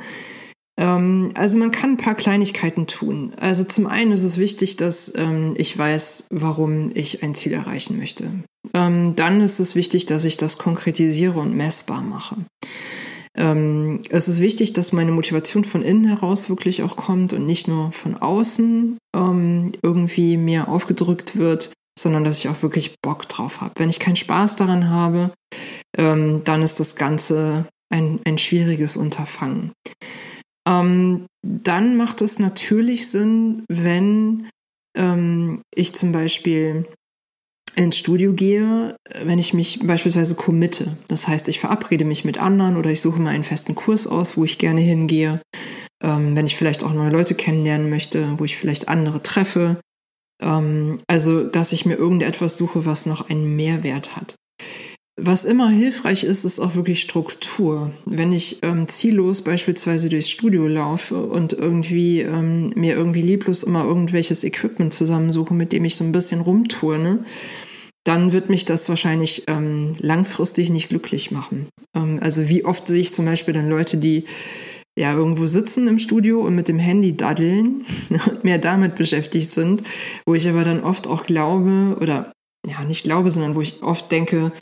Ähm, 0.79 1.33
also 1.35 1.59
man 1.59 1.73
kann 1.73 1.93
ein 1.93 1.97
paar 1.97 2.15
Kleinigkeiten 2.15 2.87
tun. 2.87 3.33
Also 3.41 3.65
zum 3.65 3.89
einen 3.89 4.13
ist 4.13 4.23
es 4.23 4.39
wichtig, 4.39 4.77
dass 4.77 5.13
ähm, 5.17 5.55
ich 5.57 5.77
weiß, 5.77 6.27
warum 6.31 6.93
ich 6.95 7.25
ein 7.25 7.35
Ziel 7.35 7.55
erreichen 7.55 7.99
möchte. 7.99 8.31
Ähm, 8.75 9.15
dann 9.17 9.41
ist 9.41 9.61
es 9.61 9.75
wichtig, 9.75 10.07
dass 10.07 10.25
ich 10.25 10.37
das 10.37 10.59
konkretisiere 10.59 11.39
und 11.39 11.57
messbar 11.57 12.03
mache. 12.03 12.37
Ähm, 13.37 14.01
es 14.11 14.29
ist 14.29 14.41
wichtig, 14.41 14.73
dass 14.73 14.93
meine 14.93 15.13
Motivation 15.13 15.65
von 15.65 15.83
innen 15.83 16.07
heraus 16.07 16.49
wirklich 16.49 16.83
auch 16.83 16.97
kommt 16.97 17.33
und 17.33 17.47
nicht 17.47 17.69
nur 17.69 17.93
von 17.93 18.17
außen 18.17 18.99
ähm, 19.15 19.73
irgendwie 19.83 20.37
mir 20.37 20.69
aufgedrückt 20.69 21.37
wird, 21.37 21.73
sondern 21.99 22.25
dass 22.25 22.39
ich 22.39 22.49
auch 22.49 22.63
wirklich 22.63 22.97
Bock 23.03 23.29
drauf 23.29 23.61
habe. 23.61 23.75
Wenn 23.77 23.91
ich 23.91 24.01
keinen 24.01 24.17
Spaß 24.17 24.57
daran 24.57 24.91
habe, 24.91 25.33
ähm, 25.97 26.43
dann 26.45 26.63
ist 26.63 26.81
das 26.81 26.97
Ganze 26.97 27.67
ein, 27.91 28.21
ein 28.27 28.39
schwieriges 28.39 28.97
Unterfangen. 28.97 29.73
Ähm, 30.69 31.27
dann 31.47 31.97
macht 31.97 32.21
es 32.21 32.39
natürlich 32.39 33.09
Sinn, 33.09 33.65
wenn 33.69 34.49
ähm, 34.97 35.63
ich 35.75 35.95
zum 35.95 36.13
Beispiel 36.13 36.87
ins 37.77 37.97
Studio 37.97 38.33
gehe, 38.33 38.97
wenn 39.25 39.39
ich 39.39 39.55
mich 39.55 39.81
beispielsweise 39.83 40.35
committe. 40.35 40.97
Das 41.09 41.29
heißt, 41.29 41.49
ich 41.49 41.61
verabrede 41.61 42.05
mich 42.05 42.25
mit 42.25 42.39
anderen 42.39 42.77
oder 42.77 42.91
ich 42.91 43.01
suche 43.01 43.21
mal 43.21 43.31
einen 43.31 43.45
festen 43.45 43.75
Kurs 43.75 44.07
aus, 44.07 44.37
wo 44.37 44.45
ich 44.45 44.59
gerne 44.59 44.81
hingehe. 44.81 45.41
Ähm, 46.03 46.37
wenn 46.37 46.47
ich 46.47 46.57
vielleicht 46.57 46.85
auch 46.85 46.93
neue 46.93 47.11
Leute 47.11 47.35
kennenlernen 47.35 47.91
möchte, 47.91 48.39
wo 48.39 48.45
ich 48.45 48.57
vielleicht 48.57 48.89
andere 48.89 49.23
treffe. 49.23 49.81
Ähm, 50.41 50.99
also, 51.09 51.45
dass 51.45 51.73
ich 51.73 51.87
mir 51.87 51.97
irgendetwas 51.97 52.57
suche, 52.57 52.87
was 52.87 53.07
noch 53.07 53.29
einen 53.29 53.57
Mehrwert 53.57 54.17
hat. 54.17 54.37
Was 55.21 55.45
immer 55.45 55.69
hilfreich 55.69 56.23
ist, 56.23 56.45
ist 56.45 56.61
auch 56.61 56.77
wirklich 56.77 57.01
Struktur. 57.01 57.91
Wenn 58.05 58.33
ich 58.33 58.61
ähm, 58.63 58.87
ziellos 58.87 59.43
beispielsweise 59.43 60.09
durchs 60.09 60.31
Studio 60.31 60.69
laufe 60.69 61.21
und 61.25 61.53
irgendwie 61.53 62.21
ähm, 62.21 62.71
mir 62.77 62.95
irgendwie 62.95 63.23
lieblos 63.23 63.65
immer 63.65 63.85
irgendwelches 63.85 64.45
Equipment 64.45 64.95
zusammensuche, 64.95 65.55
mit 65.55 65.73
dem 65.73 65.85
ich 65.85 65.97
so 65.97 66.05
ein 66.05 66.13
bisschen 66.13 66.41
rumturne, 66.41 67.25
dann 68.05 68.31
wird 68.31 68.49
mich 68.49 68.65
das 68.65 68.89
wahrscheinlich 68.89 69.43
ähm, 69.49 69.97
langfristig 69.99 70.71
nicht 70.71 70.89
glücklich 70.89 71.33
machen. 71.33 71.69
Ähm, 71.97 72.21
also 72.23 72.49
wie 72.49 72.65
oft 72.65 72.87
sehe 72.87 73.01
ich 73.01 73.13
zum 73.13 73.25
Beispiel 73.25 73.55
dann 73.55 73.69
Leute, 73.69 73.97
die 73.97 74.25
ja 74.97 75.13
irgendwo 75.15 75.49
sitzen 75.49 75.89
im 75.89 75.99
Studio 75.99 76.41
und 76.41 76.55
mit 76.55 76.69
dem 76.69 76.79
Handy 76.79 77.17
daddeln 77.17 77.85
und 78.11 78.45
mehr 78.45 78.59
damit 78.59 78.95
beschäftigt 78.95 79.51
sind, 79.51 79.83
wo 80.27 80.35
ich 80.35 80.49
aber 80.49 80.63
dann 80.63 80.85
oft 80.85 81.09
auch 81.09 81.25
glaube 81.25 81.99
oder 82.01 82.33
ja 82.67 82.85
nicht 82.85 83.03
glaube, 83.03 83.33
sondern 83.33 83.57
wo 83.57 83.61
ich 83.61 83.83
oft 83.83 84.13
denke, 84.13 84.53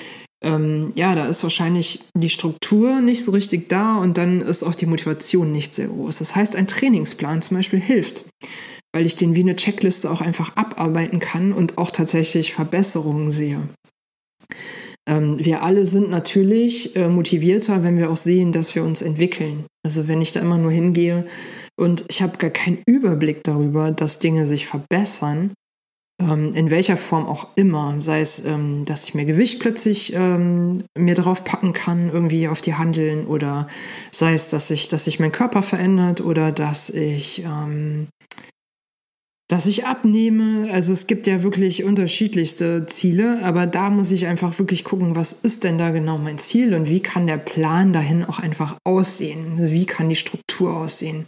ähm, 0.45 0.93
ja, 0.95 1.15
da 1.15 1.27
ist 1.27 1.43
wahrscheinlich 1.43 2.01
die 2.15 2.29
Struktur 2.29 3.01
nicht 3.01 3.25
so 3.25 3.33
richtig 3.33 3.69
da 3.69 3.97
und 3.97 4.19
dann 4.19 4.43
ist 4.43 4.63
auch 4.63 4.75
die 4.75 4.87
Motivation 4.87 5.53
nicht 5.53 5.75
sehr 5.75 5.89
groß. 5.89 6.19
Das 6.19 6.37
heißt, 6.37 6.57
ein 6.57 6.67
Trainingsplan 6.67 7.43
zum 7.43 7.57
Beispiel 7.57 7.81
hilft, 7.81 8.25
weil 8.95 9.07
ich 9.07 9.17
den 9.17 9.35
wie 9.35 9.41
eine 9.41 9.57
Checkliste 9.57 10.11
auch 10.11 10.21
einfach 10.21 10.55
abarbeiten 10.57 11.21
kann 11.21 11.53
und 11.53 11.79
auch 11.79 11.91
tatsächlich 11.91 12.53
Verbesserungen 12.53 13.33
sehe. 13.33 13.69
Ähm, 15.09 15.43
wir 15.43 15.63
alle 15.63 15.87
sind 15.87 16.11
natürlich 16.11 16.95
äh, 16.97 17.09
motivierter, 17.09 17.83
wenn 17.83 17.97
wir 17.97 18.11
auch 18.11 18.17
sehen, 18.17 18.53
dass 18.53 18.75
wir 18.75 18.85
uns 18.85 19.03
entwickeln. 19.03 19.67
Also 19.85 20.09
wenn 20.09 20.21
ich 20.21 20.33
da 20.33 20.41
immer 20.41 20.59
nur 20.59 20.73
hingehe 20.73 21.27
und 21.79 22.05
ich 22.09 22.23
habe 22.23 22.39
gar 22.39 22.51
keinen 22.51 22.83
Überblick 22.87 23.43
darüber, 23.45 23.91
dass 23.91 24.19
Dinge 24.19 24.47
sich 24.47 24.67
verbessern, 24.67 25.55
in 26.19 26.71
welcher 26.71 26.97
Form 26.97 27.27
auch 27.27 27.49
immer, 27.57 28.01
sei 28.01 28.21
es, 28.23 28.43
ähm, 28.45 28.87
dass 28.87 29.05
ich 29.05 29.15
mehr 29.15 29.27
Gewicht 29.27 29.61
plötzlich 29.61 30.15
ähm, 30.15 30.85
mir 30.97 31.15
drauf 31.15 31.45
packen 31.45 31.75
kann, 31.75 32.11
irgendwie 32.11 32.49
auf 32.49 32.63
die 32.63 32.75
Handeln, 32.75 33.27
oder 33.27 33.69
sei 34.13 34.33
es, 34.33 34.49
dass 34.49 34.69
sich, 34.69 34.89
dass 34.89 35.05
sich 35.05 35.21
mein 35.21 35.31
Körper 35.33 35.63
verändert 35.63 36.23
oder 36.23 36.53
dass 36.53 36.89
ich 36.89 37.45
ähm, 37.45 38.09
dass 39.49 39.67
ich 39.67 39.87
abnehme. 39.87 40.69
Also 40.73 40.93
es 40.93 41.07
gibt 41.07 41.27
ja 41.27 41.43
wirklich 41.43 41.85
unterschiedlichste 41.85 42.87
Ziele, 42.87 43.41
aber 43.45 43.67
da 43.67 43.91
muss 43.91 44.11
ich 44.11 44.27
einfach 44.27 44.59
wirklich 44.59 44.85
gucken, 44.85 45.15
was 45.15 45.33
ist 45.33 45.65
denn 45.65 45.79
da 45.79 45.91
genau 45.91 46.19
mein 46.19 46.39
Ziel 46.39 46.75
und 46.75 46.89
wie 46.89 47.01
kann 47.01 47.27
der 47.27 47.37
Plan 47.37 47.93
dahin 47.93 48.25
auch 48.25 48.39
einfach 48.39 48.79
aussehen? 48.85 49.53
Also 49.53 49.71
wie 49.71 49.87
kann 49.87 50.09
die 50.09 50.17
Struktur 50.17 50.75
aussehen? 50.75 51.27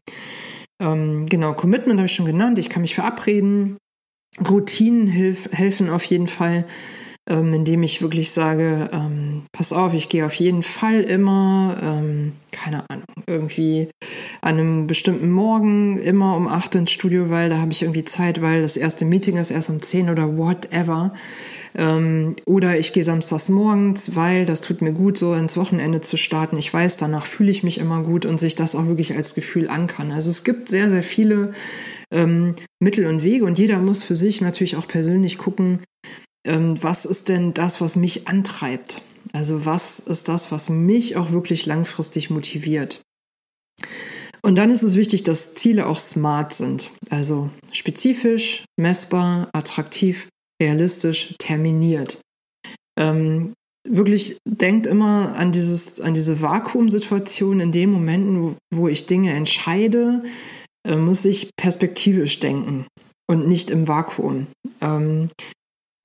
Ähm, 0.81 1.27
genau, 1.27 1.55
Commitment 1.55 1.99
habe 1.99 2.07
ich 2.07 2.15
schon 2.15 2.27
genannt. 2.27 2.59
Ich 2.59 2.69
kann 2.69 2.83
mich 2.83 2.95
verabreden. 2.95 3.77
Routinen 4.49 5.07
hilf, 5.07 5.49
helfen 5.53 5.91
auf 5.91 6.05
jeden 6.05 6.27
Fall 6.27 6.65
ähm, 7.29 7.53
indem 7.53 7.83
ich 7.83 8.01
wirklich 8.01 8.31
sage, 8.31 8.89
ähm, 8.93 9.43
pass 9.53 9.73
auf, 9.73 9.93
ich 9.93 10.09
gehe 10.09 10.25
auf 10.25 10.35
jeden 10.35 10.63
Fall 10.63 11.03
immer, 11.03 11.77
ähm, 11.83 12.33
keine 12.51 12.89
Ahnung, 12.89 13.05
irgendwie 13.27 13.89
an 14.41 14.59
einem 14.59 14.87
bestimmten 14.87 15.31
Morgen 15.31 15.99
immer 15.99 16.37
um 16.37 16.49
8 16.49 16.77
ins 16.77 16.91
Studio, 16.91 17.29
weil 17.29 17.51
da 17.51 17.59
habe 17.59 17.73
ich 17.73 17.83
irgendwie 17.83 18.05
Zeit, 18.05 18.41
weil 18.41 18.63
das 18.63 18.77
erste 18.77 19.05
Meeting 19.05 19.37
ist 19.37 19.51
erst 19.51 19.69
um 19.69 19.83
10 19.83 20.09
oder 20.09 20.39
whatever. 20.39 21.13
Ähm, 21.75 22.37
oder 22.47 22.79
ich 22.79 22.95
gehe 22.95 23.05
samstags 23.05 23.51
morgens, 23.51 24.17
weil 24.17 24.47
das 24.47 24.63
tut 24.63 24.81
mir 24.81 24.93
gut, 24.93 25.19
so 25.19 25.35
ins 25.35 25.59
Wochenende 25.59 26.01
zu 26.01 26.17
starten. 26.17 26.57
Ich 26.57 26.73
weiß, 26.73 26.97
danach 26.97 27.27
fühle 27.27 27.51
ich 27.51 27.63
mich 27.63 27.77
immer 27.77 28.03
gut 28.03 28.25
und 28.25 28.41
sich 28.41 28.55
das 28.55 28.75
auch 28.75 28.87
wirklich 28.87 29.15
als 29.15 29.35
Gefühl 29.35 29.69
ankern. 29.69 30.13
Also 30.13 30.31
es 30.31 30.45
gibt 30.45 30.71
sehr, 30.71 30.89
sehr 30.89 31.03
viele 31.03 31.53
ähm, 32.13 32.55
Mittel 32.81 33.07
und 33.07 33.23
Wege 33.23 33.45
und 33.45 33.59
jeder 33.59 33.79
muss 33.79 34.03
für 34.03 34.17
sich 34.17 34.41
natürlich 34.41 34.77
auch 34.77 34.87
persönlich 34.87 35.39
gucken, 35.39 35.81
ähm, 36.47 36.83
was 36.83 37.05
ist 37.05 37.29
denn 37.29 37.55
das, 37.55 37.81
was 37.81 37.97
mich 37.97 38.29
antreibt? 38.29 39.03
Also 39.33 39.67
was 39.67 40.01
ist 40.01 40.29
das, 40.29 40.51
was 40.51 40.69
mich 40.69 41.17
auch 41.17 41.33
wirklich 41.33 41.67
langfristig 41.67 42.31
motiviert? 42.31 43.03
Und 44.43 44.57
dann 44.57 44.71
ist 44.71 44.83
es 44.83 44.97
wichtig, 44.97 45.25
dass 45.25 45.55
Ziele 45.55 45.87
auch 45.87 45.99
smart 45.99 46.53
sind, 46.53 46.91
also 47.11 47.51
spezifisch, 47.73 48.65
messbar, 48.79 49.51
attraktiv, 49.53 50.29
realistisch, 50.63 51.35
terminiert. 51.39 52.21
Ähm, 52.99 53.53
wirklich 53.87 54.39
denkt 54.49 54.87
immer 54.87 55.35
an, 55.37 55.53
dieses, 55.53 56.01
an 56.01 56.15
diese 56.15 56.41
Vakuumsituation 56.41 57.61
in 57.61 57.73
den 57.73 57.91
Momenten, 57.91 58.43
wo, 58.43 58.57
wo 58.75 58.89
ich 58.89 59.07
Dinge 59.07 59.33
entscheide, 59.33 60.23
muss 60.97 61.25
ich 61.25 61.51
perspektivisch 61.57 62.41
denken 62.41 62.87
und 63.29 63.47
nicht 63.47 63.71
im 63.71 63.89
Vakuum. 63.89 64.47
Ähm, 64.81 65.31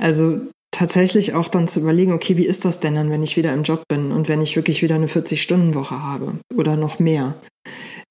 also 0.02 0.42
tatsächlich 0.72 1.34
auch 1.34 1.48
dann 1.48 1.68
zu 1.68 1.80
überlegen, 1.80 2.12
okay, 2.12 2.36
wie 2.38 2.46
ist 2.46 2.66
das 2.66 2.80
denn 2.80 2.96
dann, 2.96 3.10
wenn 3.10 3.24
ich 3.24 3.38
wieder 3.38 3.54
im 3.54 3.64
Job 3.64 3.84
bin 3.88 4.12
und 4.12 4.28
wenn 4.28 4.42
ich 4.42 4.56
wirklich 4.56 4.82
wieder 4.82 4.96
eine 4.96 5.08
40-Stunden-Woche 5.08 6.02
habe 6.02 6.34
oder 6.56 6.76
noch 6.76 7.00
mehr? 7.00 7.36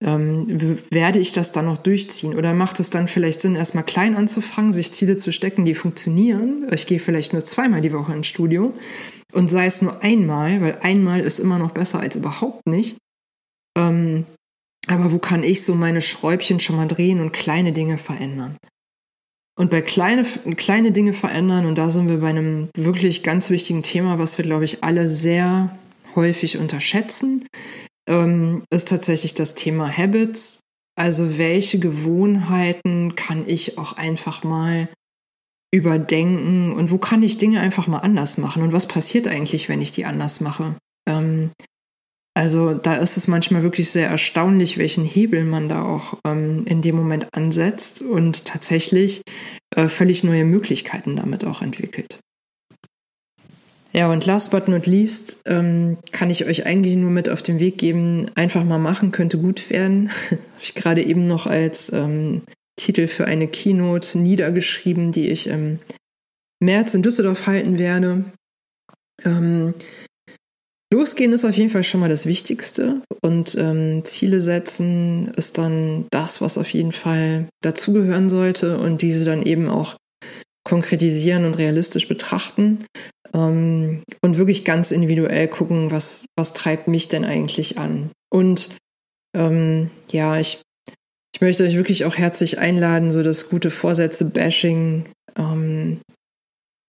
Ähm, 0.03 0.47
werde 0.91 1.19
ich 1.19 1.33
das 1.33 1.53
dann 1.53 1.67
noch 1.67 1.79
durchziehen? 1.79 2.35
Oder 2.37 2.55
macht 2.55 2.81
es 2.81 2.91
dann 2.91 3.09
vielleicht 3.09 3.41
Sinn, 3.41 3.55
erstmal 3.55 3.85
klein 3.85 4.17
anzufangen, 4.17 4.73
sich 4.73 4.93
Ziele 4.93 5.17
zu 5.17 5.33
stecken, 5.33 5.65
die 5.65 5.75
funktionieren? 5.75 6.67
Ich 6.73 6.87
gehe 6.87 6.99
vielleicht 6.99 7.33
nur 7.33 7.45
zweimal 7.45 7.83
die 7.83 7.93
Woche 7.93 8.13
ins 8.13 8.27
Studio 8.27 8.75
und 9.33 9.49
sei 9.49 9.67
es 9.67 9.83
nur 9.83 10.03
einmal, 10.03 10.61
weil 10.61 10.79
einmal 10.83 11.21
ist 11.21 11.39
immer 11.39 11.59
noch 11.59 11.73
besser 11.73 12.01
als 12.01 12.17
überhaupt 12.17 12.67
nicht. 12.67 12.97
Ähm, 13.77 14.27
aber 14.87 15.13
wo 15.13 15.19
kann 15.19 15.43
ich 15.43 15.65
so 15.65 15.75
meine 15.75 16.01
Schräubchen 16.01 16.61
schon 16.61 16.77
mal 16.77 16.89
drehen 16.89 17.21
und 17.21 17.33
kleine 17.33 17.73
Dinge 17.73 17.99
verändern? 17.99 18.57
Und 19.59 19.71
bei 19.71 19.83
kleine, 19.83 20.25
kleine 20.57 20.93
Dinge 20.93 21.13
verändern, 21.13 21.67
und 21.67 21.77
da 21.77 21.91
sind 21.91 22.09
wir 22.09 22.19
bei 22.19 22.31
einem 22.31 22.71
wirklich 22.77 23.23
ganz 23.23 23.51
wichtigen 23.51 23.83
Thema, 23.83 24.19
was 24.19 24.39
wir, 24.39 24.45
glaube 24.45 24.65
ich, 24.65 24.83
alle 24.83 25.09
sehr 25.09 25.77
häufig 26.15 26.59
unterschätzen, 26.59 27.47
ähm, 28.09 28.63
ist 28.71 28.89
tatsächlich 28.89 29.35
das 29.35 29.55
Thema 29.55 29.95
Habits. 29.95 30.61
Also 30.97 31.39
welche 31.39 31.79
Gewohnheiten 31.79 33.15
kann 33.15 33.45
ich 33.47 33.79
auch 33.79 33.95
einfach 33.95 34.43
mal 34.43 34.89
überdenken 35.73 36.73
und 36.73 36.91
wo 36.91 36.99
kann 36.99 37.23
ich 37.23 37.39
Dinge 37.39 37.61
einfach 37.61 37.87
mal 37.87 38.01
anders 38.01 38.37
machen 38.37 38.63
und 38.63 38.73
was 38.73 38.87
passiert 38.87 39.27
eigentlich, 39.27 39.69
wenn 39.69 39.81
ich 39.81 39.93
die 39.93 40.05
anders 40.05 40.41
mache? 40.41 40.77
Ähm, 41.09 41.51
also 42.35 42.73
da 42.73 42.95
ist 42.95 43.17
es 43.17 43.29
manchmal 43.29 43.63
wirklich 43.63 43.91
sehr 43.91 44.09
erstaunlich, 44.09 44.79
welchen 44.79 45.05
Hebel 45.05 45.45
man 45.45 45.69
da 45.69 45.83
auch 45.83 46.19
ähm, 46.27 46.65
in 46.67 46.81
dem 46.81 46.97
Moment 46.97 47.29
ansetzt 47.33 48.01
und 48.01 48.47
tatsächlich 48.47 49.23
äh, 49.77 49.89
völlig 49.89 50.25
neue 50.25 50.45
Möglichkeiten 50.45 51.17
damit 51.17 51.45
auch 51.45 51.61
entwickelt. 51.61 52.19
Ja, 53.95 54.11
und 54.11 54.25
last 54.25 54.51
but 54.51 54.69
not 54.69 54.87
least 54.87 55.43
ähm, 55.45 55.99
kann 56.13 56.31
ich 56.31 56.47
euch 56.47 56.65
eigentlich 56.65 56.97
nur 56.97 57.11
mit 57.11 57.29
auf 57.29 57.43
den 57.43 57.61
Weg 57.61 57.77
geben, 57.77 58.31
einfach 58.35 58.65
mal 58.65 58.79
machen, 58.79 59.13
könnte 59.13 59.37
gut 59.37 59.69
werden. 59.69 60.09
Habe 60.31 60.41
ich 60.63 60.75
gerade 60.75 61.03
eben 61.03 61.27
noch 61.27 61.47
als 61.47 61.93
ähm, 61.93 62.43
Titel 62.77 63.07
für 63.07 63.27
eine 63.27 63.49
Keynote 63.49 64.19
niedergeschrieben, 64.19 65.13
die 65.13 65.29
ich 65.29 65.47
im 65.47 65.79
März 66.61 66.95
in 66.95 67.03
Düsseldorf 67.03 67.47
halten 67.47 67.77
werde. 67.77 68.25
Ähm, 69.25 69.75
Losgehen 70.93 71.33
ist 71.33 71.47
auf 71.47 71.57
jeden 71.57 71.71
Fall 71.71 71.85
schon 71.85 72.01
mal 72.01 72.11
das 72.11 72.27
Wichtigste 72.27 73.01
und 73.23 73.55
ähm, 73.55 74.05
Ziele 74.05 74.43
setzen 74.43 75.33
ist 75.37 75.57
dann 75.57 76.07
das, 76.11 76.43
was 76.43 76.59
auf 76.59 76.71
jeden 76.75 76.93
Fall 76.93 77.49
dazugehören 77.63 78.29
sollte 78.29 78.77
und 78.77 79.01
diese 79.01 79.25
dann 79.25 79.43
eben 79.43 79.71
auch 79.71 79.97
konkretisieren 80.65 81.47
und 81.47 81.55
realistisch 81.55 82.09
betrachten 82.09 82.85
ähm, 83.33 84.03
und 84.23 84.37
wirklich 84.37 84.67
ganz 84.67 84.93
individuell 84.93 85.49
gucken, 85.49 85.91
was, 85.91 86.27
was 86.37 86.53
treibt 86.53 86.89
mich 86.89 87.09
denn 87.09 87.25
eigentlich 87.25 87.79
an. 87.79 88.11
Und 88.31 88.69
ähm, 89.35 89.89
ja, 90.11 90.39
ich, 90.39 90.61
ich 91.35 91.41
möchte 91.41 91.65
euch 91.65 91.75
wirklich 91.75 92.05
auch 92.05 92.17
herzlich 92.17 92.59
einladen, 92.59 93.11
so 93.11 93.23
das 93.23 93.49
gute 93.49 93.71
Vorsätze-Bashing 93.71 95.07
ähm, 95.37 96.03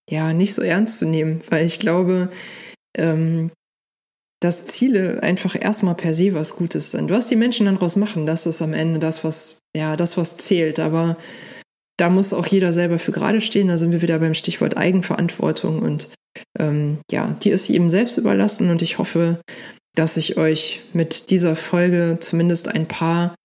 ja 0.10 0.34
nicht 0.34 0.56
so 0.56 0.62
ernst 0.62 1.00
zu 1.00 1.06
nehmen, 1.06 1.40
weil 1.50 1.66
ich 1.66 1.80
glaube, 1.80 2.30
ähm, 2.98 3.50
dass 4.44 4.66
Ziele 4.66 5.24
einfach 5.24 5.56
erstmal 5.60 5.96
per 5.96 6.14
se 6.14 6.34
was 6.34 6.56
Gutes 6.56 6.92
sind. 6.92 7.10
Was 7.10 7.28
die 7.28 7.38
Menschen 7.38 7.66
dann 7.66 7.76
daraus 7.76 7.96
machen, 7.96 8.26
das 8.26 8.46
ist 8.46 8.62
am 8.62 8.74
Ende 8.74 9.00
das, 9.00 9.24
was, 9.24 9.60
ja, 9.76 9.96
das, 9.96 10.18
was 10.18 10.36
zählt. 10.38 10.80
Aber 10.80 11.18
da 11.98 12.10
muss 12.10 12.34
auch 12.34 12.48
jeder 12.48 12.74
selber 12.74 13.00
für 13.00 13.14
gerade 13.14 13.40
stehen. 13.40 13.70
Da 13.70 13.78
sind 13.78 13.92
wir 13.92 14.02
wieder 14.02 14.20
beim 14.20 14.34
Stichwort 14.34 14.76
Eigenverantwortung 14.76 15.82
und 15.82 16.10
ähm, 16.60 17.00
ja, 17.12 17.38
die 17.42 17.52
ist 17.52 17.70
jedem 17.70 17.90
selbst 17.90 18.18
überlassen 18.18 18.70
und 18.70 18.82
ich 18.82 18.98
hoffe, 18.98 19.40
dass 19.96 20.18
ich 20.18 20.38
euch 20.38 20.82
mit 20.94 21.30
dieser 21.30 21.56
Folge 21.56 22.18
zumindest 22.20 22.68
ein 22.68 22.88
paar 22.88 23.36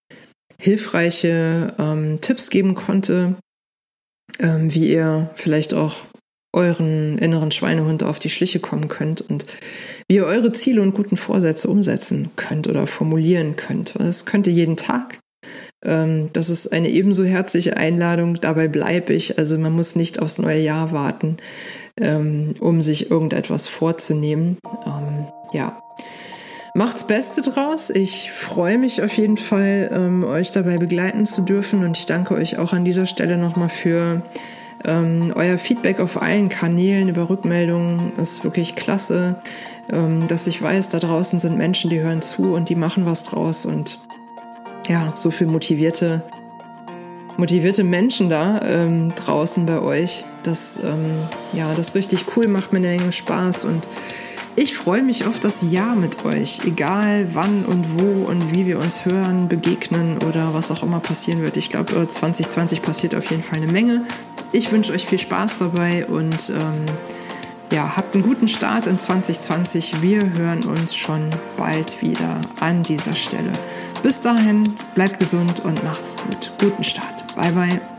hilfreiche 0.61 1.75
ähm, 1.79 2.21
Tipps 2.21 2.51
geben 2.51 2.75
konnte, 2.75 3.37
ähm, 4.41 4.75
wie 4.75 4.91
ihr 4.91 5.31
vielleicht 5.35 5.75
auch 5.75 6.07
euren 6.53 7.19
inneren 7.19 7.51
Schweinehund 7.51 8.03
auf 8.03 8.19
die 8.19 8.31
Schliche 8.31 8.59
kommen 8.59 8.89
könnt 8.89 9.21
und 9.21 9.45
wie 10.09 10.17
ihr 10.17 10.25
eure 10.25 10.53
Ziele 10.53 10.83
und 10.83 10.95
guten 10.95 11.17
Vorsätze 11.17 11.69
umsetzen 11.69 12.31
könnt 12.37 12.67
oder 12.67 12.87
formulieren 12.87 13.57
könnt. 13.57 13.95
Das 13.99 14.25
könnt 14.25 14.47
ihr 14.47 14.55
jeden 14.55 14.77
Tag. 14.77 15.19
Ähm, 15.85 16.31
das 16.33 16.49
ist 16.49 16.73
eine 16.73 16.89
ebenso 16.89 17.25
herzliche 17.25 17.77
Einladung. 17.77 18.35
Dabei 18.35 18.69
bleibe 18.69 19.13
ich. 19.13 19.39
Also 19.39 19.59
man 19.59 19.73
muss 19.73 19.97
nicht 19.97 20.21
aufs 20.21 20.39
neue 20.39 20.61
Jahr 20.61 20.93
warten, 20.93 21.37
ähm, 22.01 22.55
um 22.59 22.83
sich 22.83 23.11
irgendetwas 23.11 23.69
vorzunehmen. 23.69 24.57
Ähm, 24.87 25.27
ja. 25.53 25.83
Macht's 26.75 27.07
Beste 27.07 27.43
draus. 27.43 27.91
Ich 27.91 28.31
freue 28.31 28.79
mich 28.79 29.03
auf 29.03 29.17
jeden 29.17 29.37
Fall, 29.37 30.23
euch 30.25 30.53
dabei 30.53 30.77
begleiten 30.77 31.27
zu 31.27 31.41
dürfen 31.43 31.83
und 31.83 31.97
ich 31.97 32.07
danke 32.07 32.35
euch 32.35 32.59
auch 32.59 32.73
an 32.73 32.85
dieser 32.85 33.07
Stelle 33.07 33.37
nochmal 33.37 33.71
für 33.71 34.23
euer 34.85 35.59
Feedback 35.59 35.99
auf 35.99 36.23
allen 36.23 36.49
Kanälen 36.49 37.09
über 37.09 37.31
Rückmeldungen 37.31 38.13
ist 38.17 38.45
wirklich 38.45 38.77
klasse, 38.77 39.43
dass 39.89 40.47
ich 40.47 40.61
weiß, 40.61 40.91
da 40.91 40.99
draußen 40.99 41.41
sind 41.41 41.57
Menschen, 41.57 41.91
die 41.91 42.01
hören 42.01 42.23
zu 42.23 42.55
und 42.55 42.69
die 42.69 42.75
machen 42.75 43.07
was 43.07 43.23
draus 43.25 43.65
und 43.65 44.01
ja, 44.89 45.13
so 45.15 45.31
viel 45.31 45.47
motivierte, 45.47 46.23
motivierte 47.37 47.85
Menschen 47.85 48.31
da 48.31 48.61
ähm, 48.63 49.15
draußen 49.15 49.67
bei 49.67 49.81
euch. 49.81 50.25
Das, 50.43 50.81
ähm, 50.83 51.11
ja, 51.53 51.75
das 51.75 51.89
ist 51.89 51.95
richtig 51.95 52.25
cool, 52.37 52.49
macht 52.49 52.73
mir 52.73 52.79
eine 52.79 52.89
Menge 52.89 53.13
Spaß 53.13 53.65
und 53.65 53.83
ich 54.57 54.77
freue 54.77 55.03
mich 55.03 55.25
auf 55.25 55.39
das 55.39 55.63
Jahr 55.71 55.95
mit 55.95 56.25
euch, 56.25 56.63
egal 56.67 57.33
wann 57.35 57.65
und 57.65 58.01
wo 58.01 58.25
und 58.25 58.53
wie 58.53 58.67
wir 58.67 58.81
uns 58.81 59.05
hören, 59.05 59.47
begegnen 59.47 60.19
oder 60.27 60.53
was 60.53 60.73
auch 60.73 60.83
immer 60.83 60.99
passieren 60.99 61.43
wird. 61.43 61.57
Ich 61.57 61.71
glaube, 61.71 62.09
2020 62.09 62.83
passiert 62.83 63.15
auf 63.15 63.31
jeden 63.31 63.45
Fall 63.45 63.59
eine 63.59 63.71
Menge. 63.71 64.05
Ich 64.51 64.73
wünsche 64.73 64.93
euch 64.93 65.07
viel 65.07 65.21
Spaß 65.21 65.59
dabei 65.59 66.07
und 66.07 66.51
ähm, 66.51 66.87
ja, 67.73 67.97
habt 67.97 68.15
einen 68.15 68.25
guten 68.25 68.49
Start 68.49 68.87
in 68.87 68.99
2020. 68.99 70.03
Wir 70.03 70.33
hören 70.33 70.65
uns 70.65 70.97
schon 70.97 71.31
bald 71.57 72.01
wieder 72.03 72.41
an 72.61 72.83
dieser 72.83 73.15
Stelle. 73.15 73.53
Bis 74.03 74.21
dahin, 74.21 74.77
bleibt 74.95 75.19
gesund 75.19 75.61
und 75.61 75.83
macht's 75.85 76.17
gut. 76.17 76.53
Guten 76.61 76.85
Start. 76.85 77.35
Bye 77.37 77.53
bye. 77.53 77.98